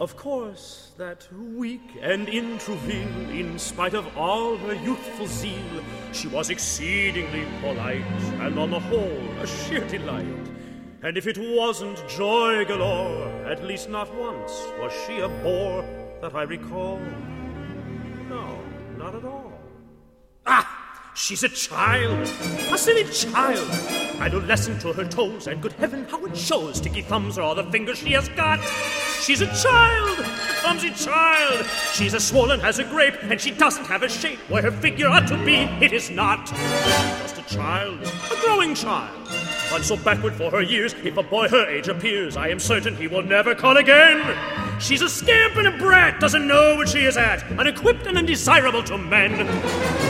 Of 0.00 0.16
course, 0.16 0.92
that 0.96 1.28
weak 1.30 1.98
and 2.00 2.26
in 2.26 2.56
travail, 2.56 3.30
in 3.30 3.58
spite 3.58 3.92
of 3.92 4.16
all 4.16 4.56
her 4.56 4.72
youthful 4.72 5.26
zeal, 5.26 5.84
she 6.12 6.26
was 6.26 6.48
exceedingly 6.48 7.44
polite, 7.60 8.00
and 8.40 8.58
on 8.58 8.70
the 8.70 8.80
whole, 8.80 9.28
a 9.42 9.46
sheer 9.46 9.86
delight. 9.88 10.24
And 11.02 11.18
if 11.18 11.26
it 11.26 11.36
wasn't 11.36 12.02
joy 12.08 12.64
galore, 12.64 13.28
at 13.44 13.62
least 13.62 13.90
not 13.90 14.08
once 14.14 14.50
was 14.78 14.90
she 15.06 15.20
a 15.20 15.28
bore 15.28 15.84
that 16.22 16.34
I 16.34 16.44
recall. 16.44 16.98
No, 18.30 18.58
not 18.96 19.14
at 19.14 19.24
all. 19.26 19.52
Ah! 20.46 20.79
She's 21.20 21.42
a 21.42 21.50
child, 21.50 22.18
a 22.72 22.78
silly 22.78 23.04
child, 23.04 23.68
adolescent 24.20 24.80
to 24.80 24.94
her 24.94 25.04
toes, 25.04 25.46
and 25.48 25.60
good 25.60 25.74
heaven, 25.74 26.06
how 26.10 26.24
it 26.24 26.34
shows! 26.34 26.78
Sticky 26.78 27.02
thumbs 27.02 27.36
are 27.36 27.42
all 27.42 27.54
the 27.54 27.62
fingers 27.64 27.98
she 27.98 28.12
has 28.12 28.30
got. 28.30 28.58
She's 29.20 29.42
a 29.42 29.46
child, 29.54 30.18
a 30.18 30.54
clumsy 30.60 30.90
child. 30.90 31.66
She's 31.92 32.14
as 32.14 32.26
swollen 32.26 32.62
as 32.62 32.78
a 32.78 32.84
grape, 32.84 33.22
and 33.22 33.38
she 33.38 33.50
doesn't 33.50 33.84
have 33.84 34.02
a 34.02 34.08
shape 34.08 34.38
where 34.48 34.62
her 34.62 34.72
figure 34.72 35.08
ought 35.08 35.28
to 35.28 35.36
be. 35.44 35.56
It 35.84 35.92
is 35.92 36.08
not. 36.10 36.46
Just 36.46 37.38
a 37.38 37.54
child, 37.54 38.00
a 38.02 38.40
growing 38.40 38.74
child. 38.74 39.28
On 39.72 39.82
so 39.82 39.96
backward 39.98 40.34
for 40.34 40.50
her 40.50 40.62
years, 40.62 40.94
if 41.04 41.18
a 41.18 41.22
boy 41.22 41.48
her 41.48 41.68
age 41.68 41.88
appears, 41.88 42.38
I 42.38 42.48
am 42.48 42.58
certain 42.58 42.96
he 42.96 43.06
will 43.06 43.22
never 43.22 43.54
call 43.54 43.76
again. 43.76 44.36
She's 44.80 45.02
a 45.02 45.08
scamp 45.08 45.56
and 45.56 45.68
a 45.68 45.76
brat, 45.76 46.18
doesn't 46.18 46.48
know 46.48 46.76
what 46.76 46.88
she 46.88 47.04
is 47.04 47.18
at, 47.18 47.44
unequipped 47.58 48.06
and 48.06 48.16
undesirable 48.16 48.82
to 48.84 48.96
men. 48.96 50.09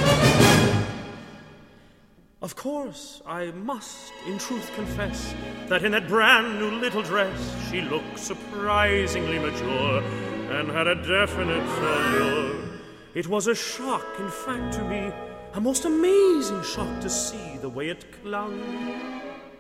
Of 2.43 2.57
course, 2.57 3.21
I 3.27 3.51
must 3.51 4.15
in 4.27 4.39
truth 4.39 4.73
confess 4.75 5.35
that 5.69 5.85
in 5.85 5.93
that 5.93 6.09
brand 6.09 6.59
new 6.59 6.71
little 6.71 7.03
dress 7.03 7.39
she 7.71 7.83
looked 7.83 8.19
surprisingly 8.19 9.39
mature 9.39 10.03
and 10.51 10.71
had 10.71 10.87
a 10.87 10.95
definite 10.95 11.63
allure. 11.63 12.65
It 13.13 13.27
was 13.27 13.47
a 13.47 13.55
shock, 13.55 14.07
in 14.19 14.31
fact, 14.31 14.73
to 14.77 14.85
me, 14.85 15.13
a 15.53 15.61
most 15.61 15.85
amazing 15.85 16.63
shock 16.63 17.01
to 17.03 17.11
see 17.11 17.59
the 17.61 17.69
way 17.69 17.91
it 17.91 18.07
clung 18.23 18.59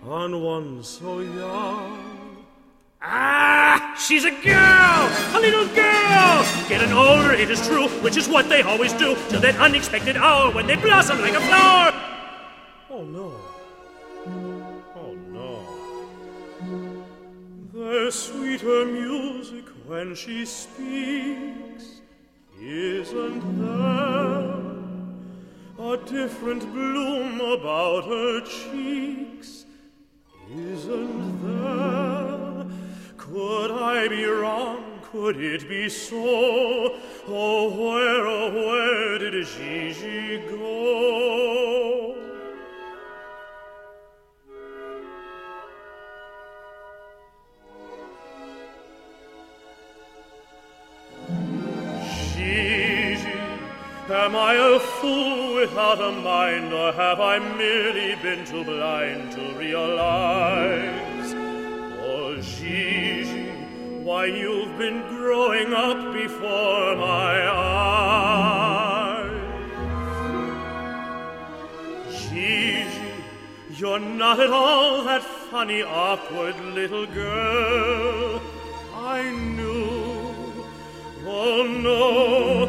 on 0.02 0.42
one 0.42 0.82
so 0.82 1.20
young. 1.20 2.46
Ah, 3.02 3.94
she's 3.98 4.24
a 4.24 4.30
girl, 4.30 5.10
a 5.36 5.38
little 5.38 5.66
girl. 5.74 6.44
Getting 6.70 6.94
older, 6.94 7.34
it 7.34 7.50
is 7.50 7.60
true, 7.66 7.88
which 8.00 8.16
is 8.16 8.26
what 8.26 8.48
they 8.48 8.62
always 8.62 8.94
do, 8.94 9.16
till 9.28 9.40
that 9.42 9.56
unexpected 9.56 10.16
hour 10.16 10.50
when 10.50 10.66
they 10.66 10.76
blossom 10.76 11.20
like 11.20 11.34
a 11.34 11.40
flower. 11.40 12.10
Oh 13.00 13.04
no. 13.06 13.32
Oh 14.94 15.14
no. 15.32 15.64
There's 17.72 18.14
sweeter 18.14 18.84
music 18.84 19.64
when 19.86 20.14
she 20.14 20.44
speaks. 20.44 22.02
Isn't 22.60 23.58
there 23.58 24.50
a 25.78 25.96
different 26.04 26.70
bloom 26.74 27.40
about 27.40 28.04
her 28.04 28.42
cheeks? 28.42 29.64
Isn't 30.54 31.40
there? 31.42 32.66
Could 33.16 33.70
I 33.70 34.08
be 34.08 34.26
wrong? 34.26 35.00
Could 35.10 35.38
it 35.40 35.66
be 35.66 35.88
so? 35.88 36.98
Oh, 37.26 37.70
where, 37.70 38.26
oh, 38.26 38.52
where 38.52 39.18
did 39.18 39.46
Gigi 39.46 40.36
go? 40.50 42.19
Am 54.26 54.36
I 54.36 54.54
a 54.54 54.78
fool 54.78 55.54
without 55.54 56.00
a 56.00 56.12
mind, 56.12 56.72
or 56.74 56.92
have 56.92 57.20
I 57.20 57.38
merely 57.38 58.14
been 58.22 58.44
too 58.44 58.64
blind 58.64 59.32
to 59.32 59.54
realize? 59.58 61.32
Oh, 62.02 62.36
Gigi, 62.42 63.48
why 64.02 64.26
you've 64.26 64.76
been 64.76 65.00
growing 65.08 65.72
up 65.72 66.12
before 66.12 66.96
my 66.96 67.48
eyes. 67.48 68.10
Gigi, 72.28 72.84
you're 73.70 73.98
not 73.98 74.38
at 74.38 74.50
all 74.50 75.02
that 75.04 75.22
funny, 75.22 75.82
awkward 75.82 76.60
little 76.74 77.06
girl 77.06 78.40
I 78.94 79.30
knew. 79.30 79.80
Oh 81.26 81.62
no, 81.62 82.59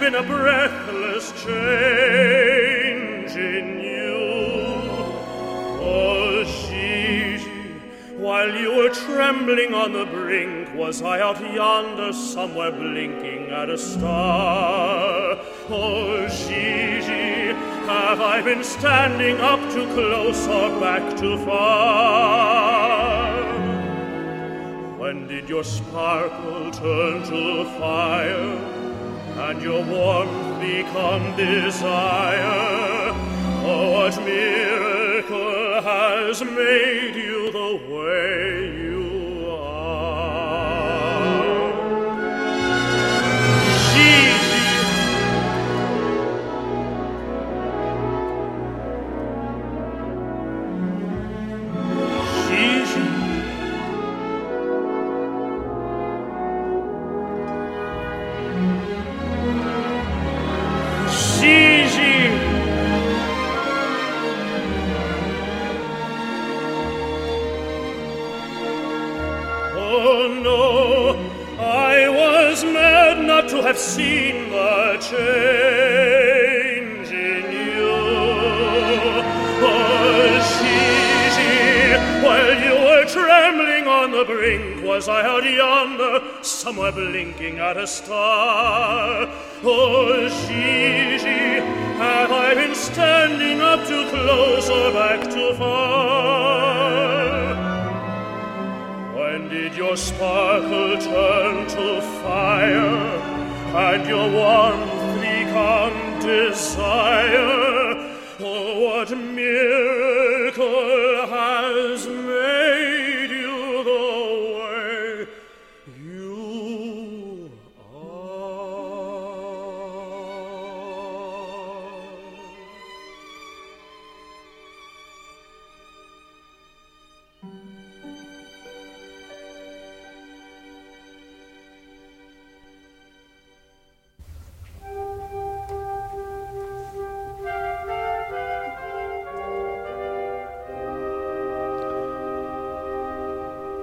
been 0.00 0.14
a 0.14 0.22
breathless 0.22 1.30
change 1.44 3.36
in 3.36 3.80
you. 3.80 4.16
Oh, 5.78 6.42
Gigi, 6.42 7.44
while 8.16 8.48
you 8.48 8.76
were 8.76 8.88
trembling 8.88 9.74
on 9.74 9.92
the 9.92 10.06
brink, 10.06 10.74
was 10.74 11.02
I 11.02 11.20
out 11.20 11.38
yonder 11.52 12.14
somewhere 12.14 12.72
blinking 12.72 13.50
at 13.50 13.68
a 13.68 13.76
star? 13.76 15.36
Oh, 15.68 16.26
Gigi, 16.28 17.52
have 17.84 18.22
I 18.22 18.40
been 18.40 18.64
standing 18.64 19.36
up 19.36 19.60
too 19.70 19.86
close 19.92 20.48
or 20.48 20.80
back 20.80 21.18
too 21.18 21.36
far? 21.44 23.34
When 24.98 25.26
did 25.26 25.46
your 25.46 25.64
sparkle 25.64 26.70
turn 26.70 27.22
to 27.24 27.64
fire 27.78 28.79
and 29.48 29.62
your 29.62 29.82
warmth 29.84 30.60
become 30.60 31.36
desire? 31.36 33.12
Oh, 33.62 33.92
what 33.92 34.16
miracle 34.24 35.82
has 35.82 36.42
made 36.42 37.14
you 37.16 37.50
the 37.50 37.94
way 37.94 38.79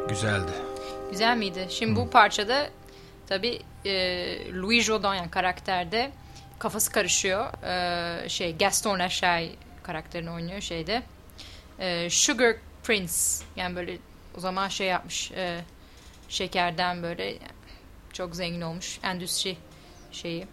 Güzeldi. 0.09 0.51
Güzel 1.11 1.37
miydi? 1.37 1.67
Şimdi 1.69 1.95
bu 1.95 2.09
parçada 2.09 2.69
tabii 3.27 3.59
e, 3.85 3.91
Louis 4.53 4.85
Jodon 4.85 5.15
yani 5.15 5.31
karakterde 5.31 6.11
kafası 6.59 6.91
karışıyor. 6.91 7.63
E, 8.23 8.29
şey 8.29 8.57
Gaston 8.57 8.99
Lachey 8.99 9.55
karakterini 9.83 10.31
oynuyor 10.31 10.61
şeyde. 10.61 11.03
E, 11.79 12.09
Sugar 12.09 12.55
Prince 12.83 13.13
yani 13.55 13.75
böyle 13.75 13.97
o 14.37 14.39
zaman 14.39 14.67
şey 14.67 14.87
yapmış 14.87 15.31
e, 15.31 15.61
şekerden 16.29 17.03
böyle 17.03 17.37
çok 18.13 18.35
zengin 18.35 18.61
olmuş 18.61 18.99
endüstri 19.03 19.57
şeyi. 20.11 20.47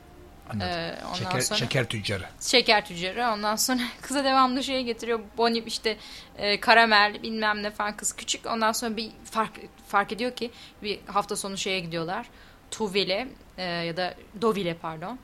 Anladım. 0.50 0.68
Ee, 0.68 0.98
ondan 1.04 1.14
şeker, 1.14 1.40
sonra- 1.40 1.58
şeker 1.58 1.88
tüccarı. 1.88 2.24
şeker 2.40 2.86
tüccarı. 2.86 3.30
Ondan 3.32 3.56
sonra 3.56 3.82
kıza 4.02 4.24
devamlı 4.24 4.64
şey 4.64 4.84
getiriyor. 4.84 5.20
Bonnie 5.36 5.62
işte 5.66 5.96
e, 6.38 6.60
karamel 6.60 7.22
bilmem 7.22 7.62
ne 7.62 7.70
falan 7.70 7.96
kız 7.96 8.12
küçük. 8.16 8.46
Ondan 8.46 8.72
sonra 8.72 8.96
bir 8.96 9.10
fark 9.24 9.52
fark 9.88 10.12
ediyor 10.12 10.36
ki 10.36 10.50
bir 10.82 10.98
hafta 11.06 11.36
sonu 11.36 11.56
şeye 11.58 11.80
gidiyorlar. 11.80 12.26
Tuville 12.70 13.28
e, 13.58 13.62
ya 13.62 13.96
da 13.96 14.14
Deauville 14.42 14.74
pardon. 14.74 15.18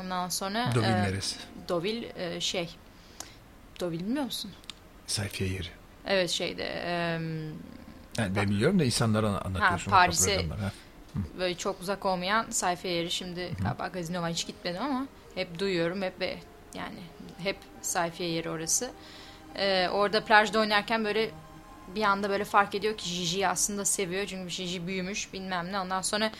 Ondan 0.00 0.28
sonra 0.28 0.70
Deauville 0.74 0.92
e, 0.98 1.02
neresi? 1.02 1.36
Deauville 1.68 2.12
e, 2.16 2.40
şey 2.40 2.70
Deauville 3.80 4.04
bilmiyor 4.04 4.24
musun? 4.24 4.50
Sayfiye 5.06 5.50
yeri. 5.50 5.68
Evet 6.06 6.30
şeyde 6.30 6.64
em, 6.64 7.48
Yani 8.18 8.36
ben 8.36 8.50
biliyorum 8.50 8.78
da 8.78 8.84
insanlara 8.84 9.28
anlatıyorsun. 9.28 9.90
Ha, 9.90 9.96
Paris'e-. 9.96 10.46
Böyle 11.38 11.54
çok 11.54 11.80
uzak 11.80 12.06
olmayan 12.06 12.50
sayfa 12.50 12.88
yeri 12.88 13.10
şimdi 13.10 13.50
galiba 13.62 13.88
gazino 13.88 14.22
var 14.22 14.30
hiç 14.30 14.46
gitmedim 14.46 14.82
ama 14.82 15.06
hep 15.34 15.58
duyuyorum. 15.58 16.02
Hep 16.02 16.20
ve 16.20 16.38
yani 16.74 16.98
hep 17.42 17.56
sayfiye 17.82 18.28
yeri 18.28 18.50
orası. 18.50 18.90
Ee, 19.56 19.88
orada 19.88 20.24
plajda 20.24 20.60
oynarken 20.60 21.04
böyle 21.04 21.30
bir 21.94 22.02
anda 22.02 22.30
böyle 22.30 22.44
fark 22.44 22.74
ediyor 22.74 22.96
ki 22.96 23.08
Jiji'yi 23.08 23.48
aslında 23.48 23.84
seviyor. 23.84 24.26
Çünkü 24.26 24.50
Jiji 24.50 24.86
büyümüş 24.86 25.32
bilmem 25.32 25.72
ne. 25.72 25.80
Ondan 25.80 26.02
sonra 26.02 26.30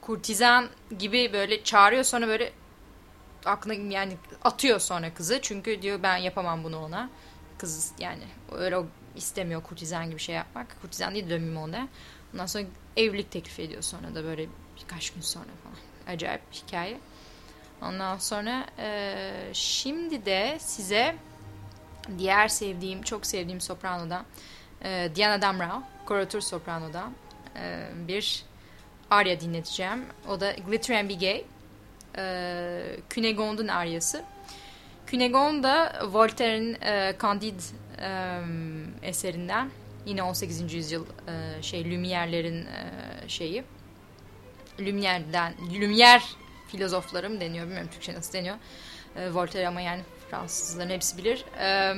kurtizan 0.00 0.68
gibi 0.98 1.32
böyle 1.32 1.64
çağırıyor. 1.64 2.04
Sonra 2.04 2.28
böyle 2.28 2.52
aklına 3.44 3.74
yani 3.94 4.16
atıyor 4.44 4.78
sonra 4.78 5.14
kızı. 5.14 5.38
Çünkü 5.42 5.82
diyor 5.82 6.02
ben 6.02 6.16
yapamam 6.16 6.64
bunu 6.64 6.84
ona. 6.84 7.10
Kız 7.58 7.92
yani 7.98 8.22
öyle 8.52 8.76
istemiyor 9.16 9.62
kurtizan 9.62 10.10
gibi 10.10 10.20
şey 10.20 10.34
yapmak. 10.34 10.82
Kurtizan 10.82 11.14
değil 11.14 11.30
dönmüm 11.30 11.56
onda 11.56 11.88
ondan 12.34 12.46
sonra 12.46 12.64
evlilik 12.96 13.30
teklif 13.30 13.60
ediyor 13.60 13.82
sonra 13.82 14.14
da 14.14 14.24
böyle 14.24 14.46
birkaç 14.82 15.10
gün 15.10 15.20
sonra 15.20 15.44
falan. 15.64 16.14
Acayip 16.14 16.40
bir 16.52 16.56
hikaye. 16.56 16.98
Ondan 17.82 18.18
sonra 18.18 18.66
eee, 18.78 19.32
şimdi 19.52 20.24
de 20.26 20.56
size 20.60 21.16
diğer 22.18 22.48
sevdiğim 22.48 23.02
çok 23.02 23.26
sevdiğim 23.26 23.60
sopranoda 23.60 24.24
eee, 24.84 25.14
Diana 25.14 25.42
Damrau 25.42 25.82
koratör 26.06 26.40
sopranoda 26.40 27.04
eee, 27.56 27.88
bir 28.08 28.44
arya 29.10 29.40
dinleteceğim. 29.40 30.04
O 30.28 30.40
da 30.40 30.52
Glitter 30.52 30.94
and 31.00 31.08
Be 31.10 31.14
Gay 31.14 31.44
eee 32.16 33.00
Cunegond'un 33.10 33.68
aryası 33.68 34.24
Cunegonde 35.06 35.62
da 35.62 36.00
Voltaire'in 36.12 36.74
e, 36.82 37.14
Candide 37.22 37.62
e, 37.98 38.40
eserinden 39.02 39.70
yine 40.06 40.22
18. 40.22 40.72
yüzyıl 40.74 41.04
e, 41.28 41.62
şey 41.62 41.80
Lumière'lerin 41.82 42.66
e, 42.66 43.28
şeyi 43.28 43.64
Lumière'den 44.78 45.54
Lumière 45.72 46.22
filozofları 46.68 47.30
mı 47.30 47.40
deniyor 47.40 47.66
bilmiyorum 47.66 47.90
Türkçe 47.92 48.14
nasıl 48.14 48.32
deniyor 48.32 48.56
E, 49.16 49.30
Voltaire 49.34 49.68
ama 49.68 49.80
yani 49.80 50.02
Fransızların 50.30 50.90
hepsi 50.90 51.18
bilir 51.18 51.44
E, 51.60 51.94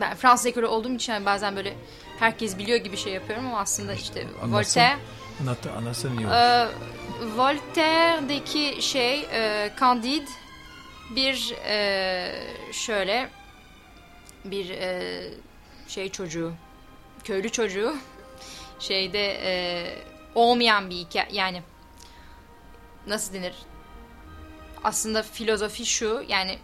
ben 0.00 0.14
Fransız 0.14 0.46
ekolü 0.46 0.66
olduğum 0.66 0.94
için 0.94 1.12
yani 1.12 1.26
bazen 1.26 1.56
böyle 1.56 1.74
herkes 2.18 2.58
biliyor 2.58 2.78
gibi 2.78 2.96
şey 2.96 3.12
yapıyorum 3.12 3.46
ama 3.46 3.60
aslında 3.60 3.94
işte 3.94 4.26
Anlatsın. 4.42 4.80
Voltaire 4.80 4.98
Anlat, 5.40 5.66
anlatsan 5.66 6.18
iyi 6.18 6.26
olur. 6.26 6.34
ee, 6.34 6.68
Voltaire'deki 7.36 8.82
şey 8.82 9.20
e, 9.32 9.70
Candide 9.80 10.26
bir 11.16 11.54
e, 11.66 12.32
şöyle 12.72 13.28
bir 14.44 14.70
e, 14.70 15.22
şey 15.94 16.08
çocuğu 16.08 16.52
köylü 17.24 17.50
çocuğu 17.52 17.96
şeyde 18.78 19.38
e, 19.42 19.52
olmayan 20.34 20.90
bir 20.90 20.96
hikaye 20.96 21.28
yani 21.32 21.62
nasıl 23.06 23.34
denir 23.34 23.54
aslında 24.84 25.22
filozofi 25.22 25.86
şu 25.86 26.24
yani 26.28 26.58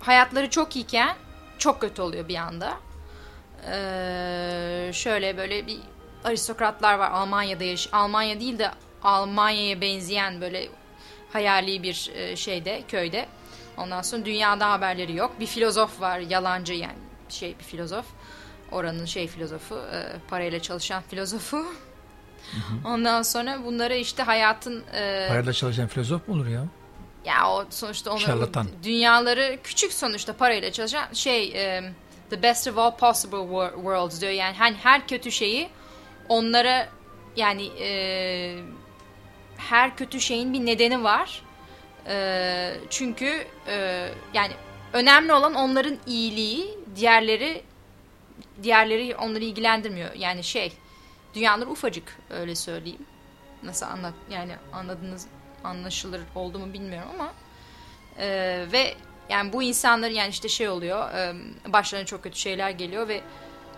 hayatları 0.00 0.50
çok 0.50 0.76
iyiken 0.76 1.16
çok 1.58 1.80
kötü 1.80 2.02
oluyor 2.02 2.28
bir 2.28 2.36
anda 2.36 2.76
ee, 3.68 4.90
şöyle 4.92 5.36
böyle 5.36 5.66
bir 5.66 5.78
aristokratlar 6.24 6.94
var 6.94 7.10
Almanya'da 7.10 7.64
yaş 7.64 7.88
Almanya 7.92 8.40
değil 8.40 8.58
de 8.58 8.70
Almanya'ya 9.02 9.80
benzeyen 9.80 10.40
böyle 10.40 10.68
hayali 11.32 11.82
bir 11.82 12.10
e, 12.14 12.36
şeyde 12.36 12.82
köyde. 12.88 13.26
Ondan 13.78 14.02
sonra 14.02 14.24
dünyada 14.24 14.70
haberleri 14.70 15.16
yok. 15.16 15.40
Bir 15.40 15.46
filozof 15.46 16.00
var 16.00 16.18
yalancı 16.18 16.74
yani 16.74 16.98
şey 17.32 17.58
bir 17.58 17.64
filozof. 17.64 18.04
Oranın 18.72 19.04
şey 19.04 19.26
filozofu 19.28 19.74
e, 19.92 20.12
parayla 20.30 20.60
çalışan 20.62 21.02
filozofu. 21.02 21.66
Ondan 22.84 23.22
sonra 23.22 23.64
bunlara 23.64 23.94
işte 23.94 24.22
hayatın 24.22 24.84
e, 24.94 25.26
Parayla 25.28 25.52
çalışan 25.52 25.86
filozof 25.86 26.28
mu 26.28 26.34
olur 26.34 26.46
ya? 26.46 26.64
ya 27.24 27.50
o 27.50 27.64
sonuçta 27.70 28.10
onların 28.10 28.26
Şarlatan. 28.26 28.66
dünyaları 28.82 29.58
küçük 29.64 29.92
sonuçta 29.92 30.32
parayla 30.36 30.72
çalışan 30.72 31.12
şey 31.12 31.48
e, 31.48 31.92
the 32.30 32.42
best 32.42 32.68
of 32.68 32.78
all 32.78 32.96
possible 32.96 33.36
wor- 33.36 33.74
worlds 33.74 34.20
diyor 34.20 34.32
yani 34.32 34.56
hani 34.56 34.76
her 34.82 35.08
kötü 35.08 35.32
şeyi 35.32 35.68
onlara 36.28 36.88
yani 37.36 37.66
e, 37.66 38.58
her 39.56 39.96
kötü 39.96 40.20
şeyin 40.20 40.52
bir 40.52 40.66
nedeni 40.66 41.04
var 41.04 41.42
E, 42.08 42.74
çünkü 42.90 43.44
e, 43.68 44.08
yani 44.34 44.52
önemli 44.92 45.32
olan 45.32 45.54
onların 45.54 45.96
iyiliği 46.06 46.78
diğerleri 46.96 47.62
diğerleri 48.62 49.16
onları 49.16 49.44
ilgilendirmiyor 49.44 50.14
yani 50.14 50.44
şey 50.44 50.72
dünyaları 51.34 51.70
ufacık 51.70 52.18
öyle 52.30 52.54
söyleyeyim 52.54 53.06
nasıl 53.62 53.86
anlat 53.86 54.14
yani 54.30 54.52
anladınız 54.72 55.26
anlaşılır 55.64 56.20
oldu 56.34 56.58
mu 56.58 56.72
bilmiyorum 56.72 57.10
ama 57.14 57.32
e, 58.18 58.26
ve 58.72 58.94
yani 59.28 59.52
bu 59.52 59.62
insanlar 59.62 60.10
yani 60.10 60.30
işte 60.30 60.48
şey 60.48 60.68
oluyor 60.68 61.14
e, 61.14 61.34
başlarına 61.72 62.06
çok 62.06 62.22
kötü 62.22 62.38
şeyler 62.38 62.70
geliyor 62.70 63.08
ve 63.08 63.20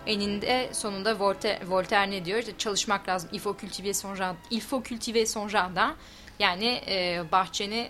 eninde 0.07 0.69
sonunda 0.73 1.19
Voltaire, 1.19 1.59
Voltaire 1.67 2.11
ne 2.11 2.25
diyor? 2.25 2.39
İşte 2.39 2.57
çalışmak 2.57 3.09
lazım. 3.09 3.29
Il 3.33 3.39
faut 3.39 3.59
cultiver 3.61 3.93
son 3.93 4.15
jardin. 4.15 4.39
Il 4.49 4.59
faut 4.59 4.85
cultiver 4.85 5.25
son 5.25 5.47
jardin. 5.47 5.95
Yani 6.39 6.81
e, 6.87 7.23
bahçeni 7.31 7.89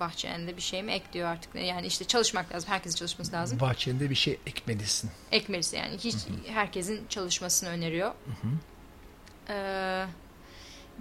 bahçende 0.00 0.56
bir 0.56 0.62
şey 0.62 0.82
mi 0.82 0.92
ekliyor 0.92 1.28
artık? 1.28 1.54
Yani 1.54 1.86
işte 1.86 2.04
çalışmak 2.04 2.54
lazım. 2.54 2.70
Herkesin 2.70 2.96
çalışması 2.96 3.32
lazım. 3.32 3.60
Bahçende 3.60 4.10
bir 4.10 4.14
şey 4.14 4.38
ekmelisin. 4.46 5.10
Ekmelisin 5.32 5.76
yani. 5.76 5.98
Hiç 5.98 6.16
herkesin 6.46 7.06
çalışmasını 7.08 7.68
öneriyor. 7.68 8.12
Ee, 9.48 10.06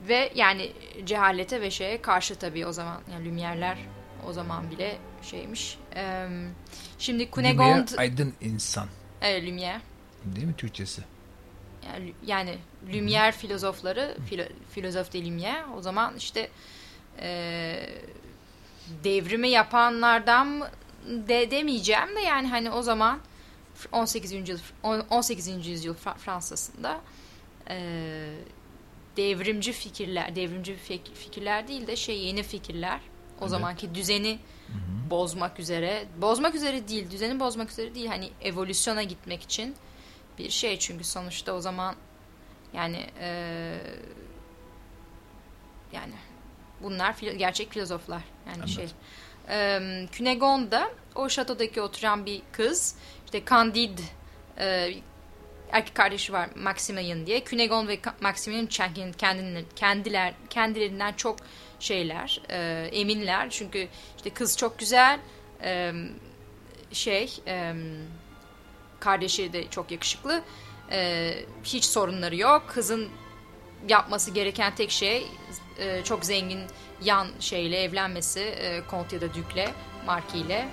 ve 0.07 0.31
yani 0.35 0.71
cehalete 1.05 1.61
ve 1.61 1.71
şeye 1.71 2.01
karşı 2.01 2.35
tabii 2.35 2.65
o 2.65 2.71
zaman. 2.71 3.01
Yani 3.11 3.27
Lumière'ler 3.27 3.75
o 4.27 4.33
zaman 4.33 4.71
bile 4.71 4.97
şeymiş. 5.21 5.77
Ee, 5.95 6.27
şimdi 6.99 7.31
Cunegonde... 7.31 7.91
Lumière 7.91 7.97
aydın 7.97 8.33
insan. 8.41 8.87
Evet 9.21 9.43
Lumière. 9.43 9.79
Değil 10.25 10.47
mi 10.47 10.55
Türkçesi? 10.57 11.01
Yani, 11.85 12.13
yani 12.25 12.57
Lumière 12.87 13.31
filozofları, 13.31 14.17
filo, 14.29 14.43
filozof 14.71 15.13
de 15.13 15.19
Lumière 15.19 15.63
o 15.77 15.81
zaman 15.81 16.15
işte 16.17 16.49
e, 17.19 17.89
devrimi 19.03 19.49
yapanlardan 19.49 20.67
de 21.07 21.51
demeyeceğim 21.51 22.15
de 22.15 22.19
yani 22.19 22.47
hani 22.47 22.71
o 22.71 22.81
zaman 22.81 23.19
18. 23.91 24.31
yüzyıl 24.33 24.59
18. 25.09 25.67
yüzyıl 25.67 25.95
Fra- 25.95 26.17
Fransa'sında 26.17 27.01
e, 27.69 27.79
devrimci 29.17 29.71
fikirler, 29.73 30.35
devrimci 30.35 30.73
fik- 30.89 31.13
fikirler 31.13 31.67
değil 31.67 31.87
de 31.87 31.95
şey 31.95 32.19
yeni 32.19 32.43
fikirler. 32.43 32.99
O 33.37 33.41
Evet. 33.41 33.49
zamanki 33.51 33.95
düzeni 33.95 34.39
bozmak 35.09 35.59
üzere, 35.59 36.05
bozmak 36.21 36.55
üzere 36.55 36.87
değil, 36.87 37.11
düzeni 37.11 37.39
bozmak 37.39 37.69
üzere 37.71 37.95
değil. 37.95 38.07
Hani 38.07 38.29
evolüsyona 38.41 39.03
gitmek 39.03 39.41
için 39.43 39.75
bir 40.37 40.49
şey 40.49 40.79
çünkü 40.79 41.03
sonuçta 41.03 41.53
o 41.53 41.61
zaman 41.61 41.95
yani 42.73 43.05
e, 43.19 43.29
yani 45.93 46.13
bunlar 46.83 47.13
filo- 47.13 47.35
gerçek 47.37 47.71
filozoflar 47.73 48.21
yani 48.47 48.69
şey. 48.69 48.87
E, 49.49 49.79
Cunegonde'da 50.11 50.91
o 51.15 51.29
şatodaki 51.29 51.81
oturan 51.81 52.25
bir 52.25 52.41
kız 52.51 52.95
işte 53.25 53.45
Candide 53.49 54.01
e, 54.57 54.93
erkek 55.71 55.95
kardeşi 55.95 56.33
var 56.33 56.49
Maximilian 56.55 57.25
diye. 57.25 57.43
Cunegonde 57.45 57.91
ve 57.91 57.99
Maximilian 58.21 58.65
kendiler, 58.65 59.63
kendiler, 59.75 60.33
kendilerinden 60.49 61.13
çok 61.13 61.37
şeyler 61.79 62.41
e, 62.49 62.89
eminler 62.91 63.49
çünkü 63.49 63.87
işte 64.17 64.29
kız 64.29 64.57
çok 64.57 64.79
güzel 64.79 65.19
e, 65.63 65.93
şey 66.91 67.33
e, 67.47 67.73
kardeşi 68.99 69.53
de 69.53 69.67
çok 69.67 69.91
yakışıklı 69.91 70.41
e, 70.91 71.31
hiç 71.63 71.85
sorunları 71.85 72.35
yok 72.35 72.63
kızın 72.67 73.09
yapması 73.87 74.31
gereken 74.31 74.75
tek 74.75 74.91
şey 74.91 75.27
e, 75.79 76.03
çok 76.03 76.25
zengin 76.25 76.59
yan 77.03 77.27
şeyle 77.39 77.83
evlenmesi 77.83 78.39
e, 78.39 78.81
kont 78.87 79.13
ya 79.13 79.21
da 79.21 79.33
dükle 79.33 79.69
markiyle 80.05 80.69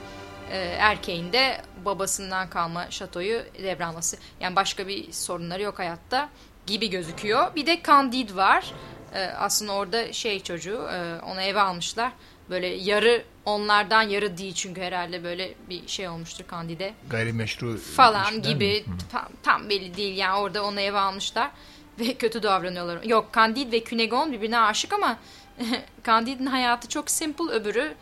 e, 0.50 0.56
erkeğin 0.58 1.32
de 1.32 1.62
babasından 1.84 2.50
kalma 2.50 2.90
şatoyu 2.90 3.42
devralması. 3.62 4.16
Yani 4.40 4.56
başka 4.56 4.88
bir 4.88 5.12
sorunları 5.12 5.62
yok 5.62 5.78
hayatta 5.78 6.28
gibi 6.66 6.90
gözüküyor. 6.90 7.54
Bir 7.54 7.66
de 7.66 7.80
Candide 7.86 8.36
var. 8.36 8.72
E, 9.14 9.24
aslında 9.24 9.72
orada 9.72 10.12
şey 10.12 10.42
çocuğu 10.42 10.88
e, 10.92 11.20
ona 11.20 11.42
eve 11.42 11.60
almışlar. 11.60 12.12
Böyle 12.50 12.66
yarı 12.66 13.24
onlardan 13.44 14.02
yarı 14.02 14.38
değil 14.38 14.54
çünkü 14.54 14.80
herhalde 14.80 15.24
böyle 15.24 15.54
bir 15.68 15.88
şey 15.88 16.08
olmuştur 16.08 16.44
Candide 16.50 16.94
Gayrimeşru 17.10 17.78
falan 17.78 18.42
gibi 18.42 18.84
tam, 19.12 19.28
tam 19.42 19.68
belli 19.68 19.96
değil. 19.96 20.16
Yani 20.16 20.38
orada 20.38 20.64
onu 20.64 20.80
eve 20.80 20.98
almışlar 20.98 21.50
ve 21.98 22.14
kötü 22.14 22.42
davranıyorlar. 22.42 23.02
Yok 23.02 23.30
Candide 23.34 23.72
ve 23.72 23.84
Cunegonde 23.84 24.32
birbirine 24.32 24.58
aşık 24.58 24.92
ama 24.92 25.18
Candide'nin 26.06 26.46
hayatı 26.46 26.88
çok 26.88 27.10
simple 27.10 27.44
öbürü 27.44 27.94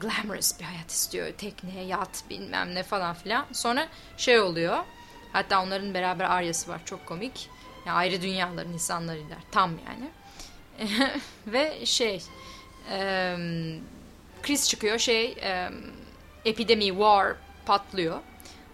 glamorous 0.00 0.60
bir 0.60 0.64
hayat 0.64 0.90
istiyor. 0.90 1.32
Tekne, 1.38 1.84
yat 1.84 2.24
bilmem 2.30 2.74
ne 2.74 2.82
falan 2.82 3.14
filan. 3.14 3.46
Sonra 3.52 3.88
şey 4.16 4.40
oluyor. 4.40 4.78
Hatta 5.32 5.62
onların 5.62 5.94
beraber 5.94 6.24
aryası 6.24 6.70
var 6.70 6.80
çok 6.84 7.06
komik. 7.06 7.48
Yani 7.86 7.96
ayrı 7.96 8.22
dünyaların 8.22 8.72
insanlarıyla 8.72 9.36
tam 9.50 9.70
yani. 9.70 10.10
Ve 11.46 11.86
şey 11.86 12.22
e, 12.90 13.36
kriz 14.42 14.68
çıkıyor 14.68 14.98
şey 14.98 15.24
e, 15.42 15.70
epidemi 16.44 16.86
war 16.86 17.36
patlıyor. 17.66 18.20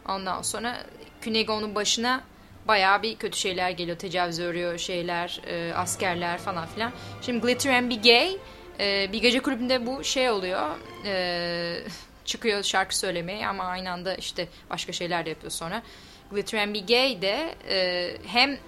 Ondan 0.09 0.43
sonra 0.43 0.83
Künego'nun 1.21 1.75
başına 1.75 2.25
bayağı 2.69 3.03
bir 3.03 3.17
kötü 3.17 3.39
şeyler 3.39 3.71
geliyor. 3.71 3.99
Tecavüz 3.99 4.41
örüyor 4.41 4.79
şeyler, 4.79 5.41
e, 5.47 5.75
askerler 5.75 6.39
falan 6.39 6.67
filan. 6.67 6.93
Şimdi 7.23 7.41
Glitter 7.41 7.75
and 7.75 7.91
Be 7.91 7.95
Gay 7.95 8.37
e, 8.81 9.13
bir 9.13 9.23
gece 9.23 9.41
kulübünde 9.41 9.87
bu 9.87 10.05
şey 10.05 10.31
oluyor. 10.31 10.69
E, 11.05 11.83
çıkıyor 12.25 12.63
şarkı 12.63 12.99
söylemeye 12.99 13.49
ama 13.49 13.65
aynı 13.65 13.91
anda 13.91 14.15
işte 14.15 14.49
başka 14.71 14.93
şeyler 14.93 15.27
de 15.27 15.29
yapıyor 15.31 15.53
sonra. 15.53 15.83
Glitter 16.31 16.63
and 16.63 16.75
Be 16.75 16.79
Gay 16.79 17.23
de 17.23 17.55
e, 17.69 18.11
hem 18.27 18.59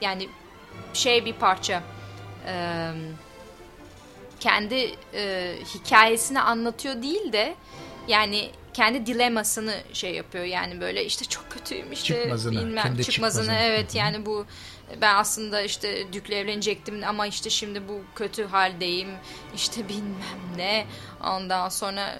yani 0.00 0.28
şey 0.94 1.24
bir 1.24 1.32
parça 1.32 1.82
e, 2.46 2.54
kendi 4.40 4.94
e, 5.14 5.54
hikayesini 5.74 6.40
anlatıyor 6.40 7.02
değil 7.02 7.32
de 7.32 7.54
yani 8.08 8.50
kendi 8.76 9.06
dilemasını 9.06 9.74
şey 9.92 10.14
yapıyor 10.14 10.44
yani 10.44 10.80
böyle 10.80 11.04
işte 11.04 11.24
çok 11.24 11.50
kötüyüm 11.50 11.92
işte 11.92 12.22
çıkmazını, 12.22 12.52
bilmem. 12.52 12.82
kendi 12.82 13.04
çıkmazını, 13.04 13.42
çıkmazını. 13.42 13.66
evet 13.66 13.94
yani 13.94 14.26
bu 14.26 14.46
ben 15.00 15.14
aslında 15.14 15.62
işte 15.62 16.12
Dük'le 16.12 16.30
evlenecektim 16.30 17.02
ama 17.06 17.26
işte 17.26 17.50
şimdi 17.50 17.88
bu 17.88 18.00
kötü 18.14 18.44
haldeyim 18.44 19.08
işte 19.54 19.88
bilmem 19.88 20.56
ne. 20.56 20.86
Ondan 21.24 21.68
sonra 21.68 22.18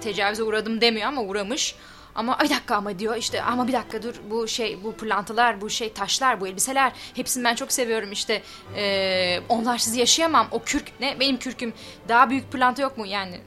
tecavüze 0.00 0.42
uğradım 0.42 0.80
demiyor 0.80 1.08
ama 1.08 1.22
uğramış. 1.22 1.74
Ama 2.14 2.38
bir 2.44 2.50
dakika 2.50 2.76
ama 2.76 2.98
diyor. 2.98 3.16
İşte 3.16 3.42
ama 3.42 3.68
bir 3.68 3.72
dakika 3.72 4.02
dur 4.02 4.14
bu 4.30 4.48
şey 4.48 4.84
bu 4.84 4.96
pırlantalar 4.96 5.60
bu 5.60 5.70
şey 5.70 5.92
taşlar 5.92 6.40
bu 6.40 6.46
elbiseler 6.46 6.92
hepsini 7.14 7.44
ben 7.44 7.54
çok 7.54 7.72
seviyorum. 7.72 8.12
İşte 8.12 8.42
e, 8.76 9.40
onlarsız 9.48 9.96
yaşayamam. 9.96 10.48
O 10.50 10.62
kürk 10.62 11.00
ne? 11.00 11.20
Benim 11.20 11.38
kürküm 11.38 11.72
daha 12.08 12.30
büyük 12.30 12.52
pırlanta 12.52 12.82
yok 12.82 12.98
mu? 12.98 13.06
Yani 13.06 13.40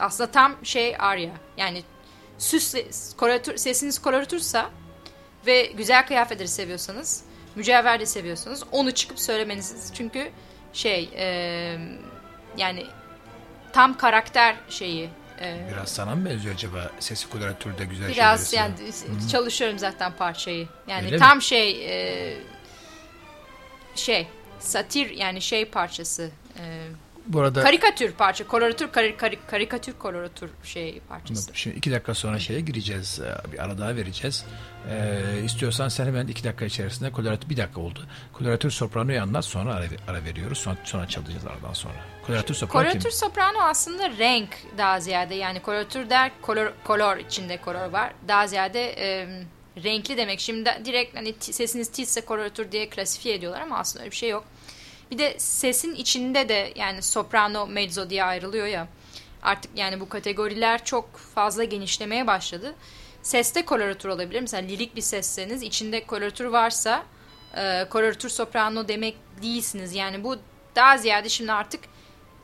aslında 0.00 0.30
tam 0.30 0.56
şey 0.62 0.96
Arya 0.98 1.32
yani 1.56 1.82
süs 2.38 2.74
koloratür, 3.16 3.56
sesiniz 3.56 3.98
koloratürsa 3.98 4.70
ve 5.46 5.62
güzel 5.66 6.06
kıyafetleri 6.06 6.48
seviyorsanız 6.48 7.24
mücevher 7.54 8.00
de 8.00 8.06
seviyorsanız 8.06 8.64
onu 8.72 8.90
çıkıp 8.92 9.20
söylemeniz 9.20 9.92
çünkü 9.94 10.30
şey 10.72 11.10
e, 11.16 11.26
yani 12.56 12.86
tam 13.72 13.96
karakter 13.96 14.56
şeyi 14.68 15.10
e, 15.40 15.66
Biraz 15.72 15.88
sana 15.88 16.14
mı 16.14 16.24
benziyor 16.30 16.54
acaba 16.54 16.90
sesi 17.00 17.30
koloratürde 17.30 17.84
güzel 17.84 18.08
Biraz 18.08 18.50
şeyleri 18.50 18.70
yani 18.70 18.92
seven? 18.92 19.28
çalışıyorum 19.28 19.78
zaten 19.78 20.12
parçayı. 20.12 20.68
Yani 20.88 21.06
Öyle 21.06 21.16
tam 21.18 21.36
mi? 21.36 21.42
şey 21.42 21.86
e, 21.88 22.38
şey 23.94 24.28
satir 24.58 25.10
yani 25.10 25.40
şey 25.42 25.64
parçası. 25.64 26.30
E, 26.58 26.86
Bu 27.26 27.40
arada 27.40 27.62
karikatür 27.62 28.12
parça. 28.12 28.46
Koloratür 28.46 28.92
kari, 28.92 29.16
kari, 29.16 29.38
karikatür 29.46 29.92
koloratür 29.92 30.50
şey 30.64 31.00
parçası. 31.08 31.50
Şimdi 31.54 31.76
iki 31.76 31.92
dakika 31.92 32.14
sonra 32.14 32.38
şeye 32.38 32.60
gireceğiz. 32.60 33.20
Ee, 33.20 33.52
Bir 33.52 33.64
ara 33.64 33.78
daha 33.78 33.96
vereceğiz. 33.96 34.44
Ee, 34.90 35.20
istiyorsan 35.44 35.88
sen 35.88 36.06
hemen 36.06 36.26
iki 36.26 36.44
dakika 36.44 36.64
içerisinde 36.64 37.12
koloratür 37.12 37.48
bir 37.50 37.56
dakika 37.56 37.80
oldu. 37.80 38.06
Koloratür 38.32 38.70
sopranoyu 38.70 39.22
anlat 39.22 39.44
sonra 39.44 39.74
ara, 39.74 39.84
ara 40.08 40.24
veriyoruz. 40.24 40.58
Sonra, 40.58 40.76
sonra 40.84 41.08
çalacağız 41.08 41.46
aradan 41.46 41.72
sonra. 41.72 41.94
Koloratür 42.26 42.54
soprano 42.54 42.82
kim? 42.82 42.90
Koloratür 42.92 43.10
soprano 43.10 43.58
aslında 43.62 44.10
renk 44.10 44.48
daha 44.78 45.00
ziyade 45.00 45.34
yani 45.34 45.62
koloratür 45.62 46.10
der 46.10 46.30
kolor, 46.42 46.72
kolor 46.84 47.16
içinde 47.16 47.56
kolor 47.56 47.86
var. 47.88 48.12
Daha 48.28 48.46
ziyade 48.46 48.92
e, 48.98 49.28
renkli 49.84 50.16
demek. 50.16 50.40
Şimdi 50.40 50.70
direkt 50.84 51.16
hani 51.16 51.34
sesiniz 51.40 51.88
tizse 51.88 52.20
koloratür 52.20 52.72
diye 52.72 52.88
klasifiye 52.88 53.34
ediyorlar 53.34 53.60
ama 53.60 53.78
aslında 53.78 54.02
öyle 54.02 54.10
bir 54.10 54.16
şey 54.16 54.30
yok. 54.30 54.44
Bir 55.10 55.18
de 55.18 55.34
sesin 55.38 55.94
içinde 55.94 56.48
de 56.48 56.72
yani 56.76 57.02
soprano, 57.02 57.66
mezzo 57.66 58.10
diye 58.10 58.24
ayrılıyor 58.24 58.66
ya. 58.66 58.88
Artık 59.42 59.78
yani 59.78 60.00
bu 60.00 60.08
kategoriler 60.08 60.84
çok 60.84 61.16
fazla 61.16 61.64
genişlemeye 61.64 62.26
başladı. 62.26 62.74
Seste 63.22 63.64
koloratür 63.64 64.08
olabilir. 64.08 64.40
Mesela 64.40 64.66
lirik 64.66 64.96
bir 64.96 65.00
sesseniz 65.00 65.62
içinde 65.62 66.04
koloratür 66.06 66.44
varsa 66.44 67.04
e, 67.56 67.86
koloratür 67.90 68.28
soprano 68.28 68.88
demek 68.88 69.16
değilsiniz. 69.42 69.94
Yani 69.94 70.24
bu 70.24 70.36
daha 70.76 70.98
ziyade 70.98 71.28
şimdi 71.28 71.52
artık 71.52 71.80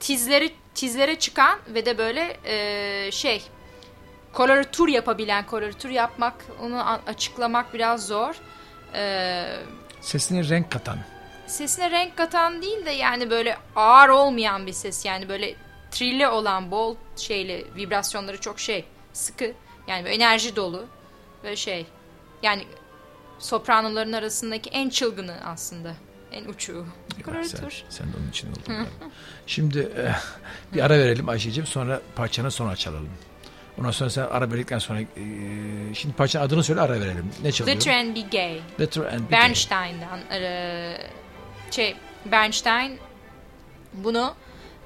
tizleri 0.01 0.53
tizlere 0.75 1.19
çıkan 1.19 1.59
ve 1.69 1.87
de 1.87 1.99
böyle 1.99 2.37
e, 2.45 3.11
şey 3.13 3.43
koloratür 4.33 4.89
yapabilen 4.89 5.47
koloratür 5.47 5.91
yapmak 5.91 6.35
onu 6.63 6.83
açıklamak 7.07 7.75
biraz 7.75 8.07
zor. 8.07 8.35
E, 8.95 9.45
Sesine 10.01 10.49
renk 10.49 10.71
katan. 10.73 10.99
Sesine 11.47 11.91
renk 11.91 12.17
katan 12.17 12.63
değil 12.63 12.87
de 12.87 12.91
yani 12.91 13.31
böyle 13.31 13.57
ağır 13.77 14.09
olmayan 14.09 14.67
bir 14.67 14.73
ses 14.73 15.05
yani 15.05 15.29
böyle 15.29 15.55
trilli 15.91 16.29
olan 16.29 16.71
bol 16.71 16.97
şeyli 17.17 17.67
vibrasyonları 17.77 18.41
çok 18.41 18.61
şey 18.61 18.85
sıkı 19.13 19.53
yani 19.89 20.05
böyle 20.05 20.15
enerji 20.15 20.57
dolu 20.57 20.87
böyle 21.45 21.57
şey 21.57 21.87
yani 22.43 22.67
sopranoların 23.39 24.13
arasındaki 24.13 24.71
en 24.71 24.89
çılgını 24.89 25.37
aslında 25.45 25.95
en 26.33 26.45
uçuğu. 26.45 26.87
Sen, 27.25 27.71
sen 27.89 28.13
de 28.13 28.17
onun 28.21 28.31
için 28.31 28.49
oldun. 28.51 28.87
Şimdi 29.47 29.79
e, 29.79 30.13
bir 30.75 30.83
ara 30.83 30.99
verelim 30.99 31.29
Ayşe'ciğim 31.29 31.67
sonra 31.67 32.01
parçanı 32.17 32.51
sonra 32.51 32.77
çalalım. 32.77 33.11
Ondan 33.79 33.91
sonra 33.91 34.11
sen 34.11 34.23
ara 34.23 34.51
verdikten 34.51 34.79
sonra 34.79 35.01
e, 35.01 35.07
şimdi 35.95 36.15
parçanın 36.17 36.45
adını 36.45 36.65
söyle 36.65 36.81
ara 36.81 37.01
verelim. 37.01 37.31
Ne 37.43 37.53
çalıyor? 37.53 37.77
Glitter 37.77 37.99
and 37.99 38.17
Be 38.17 38.21
Gay. 38.21 38.61
Glitter 38.79 39.03
and 39.03 39.21
Be. 39.21 39.31
Bernstein'dan 39.33 40.21
e, 40.31 40.99
şey 41.77 41.97
Bernstein 42.25 42.99
bunu 43.93 44.35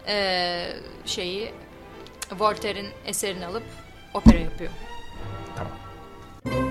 e, 0.07 0.67
şeyi 1.07 1.53
Voltaire'in 2.39 2.89
eserini 3.07 3.47
alıp 3.47 3.63
opera 4.15 4.39
yapıyor. 4.39 4.71
Tamam. 5.57 6.70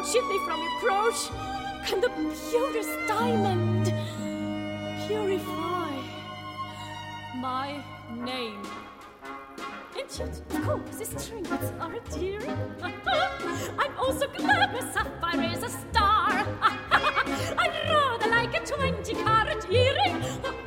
Brooch 0.00 0.12
shield 0.12 0.28
me 0.28 0.38
from 0.46 0.60
reproach? 0.60 1.28
Can 1.86 2.00
the 2.00 2.08
purest 2.08 2.90
diamond 3.06 3.92
purify 5.06 5.90
my 7.36 7.82
name? 8.14 8.62
Course, 10.64 10.96
these 10.98 11.28
trinkets 11.28 11.72
are 11.80 11.94
endearing. 11.94 12.74
I'm 12.82 13.98
also 13.98 14.26
glad 14.28 14.72
my 14.72 14.80
sapphire 14.92 15.52
is 15.52 15.62
a 15.62 15.68
star. 15.68 16.30
I'd 16.90 17.88
rather 17.88 18.30
like 18.30 18.54
a 18.54 18.64
20 18.64 19.14
carat 19.14 19.70
earring. 19.70 20.59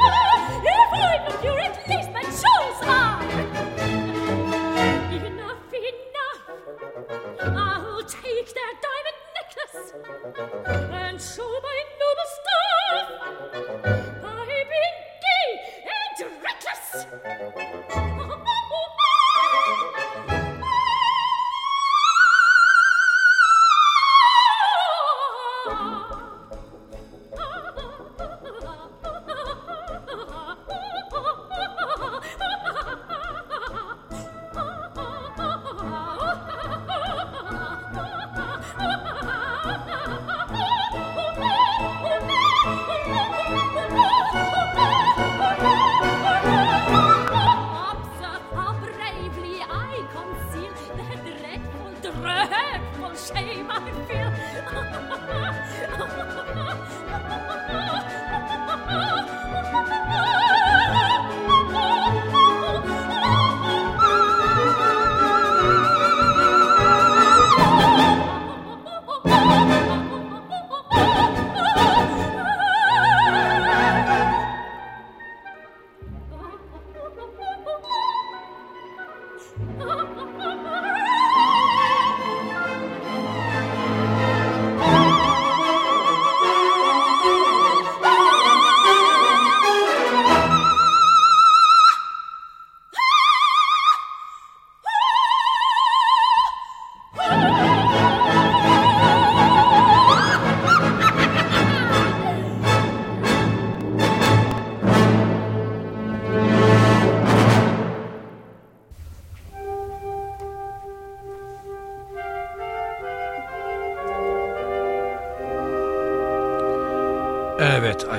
Oh! 79.60 79.90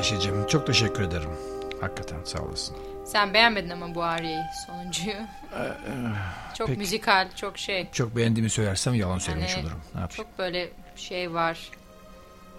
Ayşe'cim 0.04 0.46
çok 0.46 0.66
teşekkür 0.66 1.02
ederim. 1.02 1.30
Hakikaten 1.80 2.24
sağ 2.24 2.38
olasın. 2.38 2.76
Sen 3.06 3.34
beğenmedin 3.34 3.70
ama 3.70 3.94
bu 3.94 4.02
ariyeyi 4.02 4.42
sonuncuyu. 4.66 5.16
çok 6.54 6.66
peki. 6.66 6.78
müzikal, 6.78 7.28
çok 7.36 7.58
şey. 7.58 7.88
Çok 7.92 8.16
beğendiğimi 8.16 8.50
söylersem 8.50 8.94
yalan 8.94 9.18
söylemiş 9.18 9.54
Hani 9.54 9.62
olurum. 9.62 9.80
Ne 9.94 10.00
yapayım? 10.00 10.16
Çok 10.16 10.38
böyle 10.38 10.68
şey 10.96 11.34
var. 11.34 11.70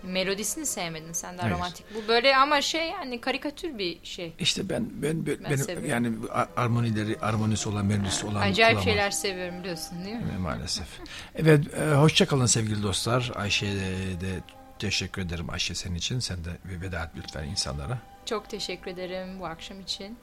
Melodisini 0.04 0.66
sevmedin 0.66 1.14
sen 1.14 1.38
de 1.38 1.42
Hayır. 1.42 1.56
romantik. 1.56 1.86
Bu 1.96 2.08
böyle 2.08 2.38
ama 2.38 2.62
şey 2.62 2.90
yani 2.90 3.22
karikatür 3.22 3.78
bir 3.78 4.00
şey. 4.04 4.34
İşte 4.40 4.70
ben 4.70 4.90
ben, 4.94 5.26
ben, 5.26 5.38
Ben 5.40 5.44
benim 5.46 5.58
seviyorum. 5.58 5.90
yani 5.90 6.12
armonileri 6.58 7.20
armonisi 7.22 7.70
olan 7.70 7.86
melodisi 7.86 8.26
olan 8.26 8.42
Acayip 8.42 8.78
kulağıma- 8.80 8.84
şeyler 8.84 9.12
seviyorum 9.12 9.60
biliyorsun 9.60 10.06
değil 10.06 10.16
mi? 10.16 10.24
E, 10.36 10.38
Maalesef. 10.38 10.88
Evet, 11.36 11.74
e, 11.74 11.94
hoşça 11.94 12.26
kalın 12.26 12.46
sevgili 12.46 12.84
dostlar. 12.84 13.32
Ayşe'ye 13.36 13.74
de 14.22 14.40
teşekkür 14.80 15.22
ederim 15.22 15.50
Ayşe 15.50 15.76
senin 15.76 15.96
için. 15.96 16.20
Sen 16.20 16.46
de 16.46 16.50
bir 16.66 16.82
veda 16.82 17.04
et 17.04 17.10
lütfen 17.16 17.44
insanlara. 17.44 17.98
Çok 18.26 18.50
teşekkür 18.50 18.92
ederim 18.92 19.40
bu 19.40 19.46
akşam 19.46 19.80
için. 19.80 20.18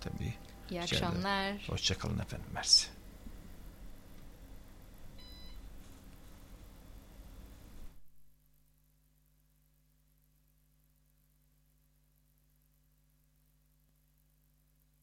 Tabii. 0.00 0.34
İyi 0.70 0.80
akşamlar. 0.82 1.68
Hoşça 1.68 1.98
kalın 1.98 2.18
efendim. 2.18 2.46
Mersi. 2.54 2.95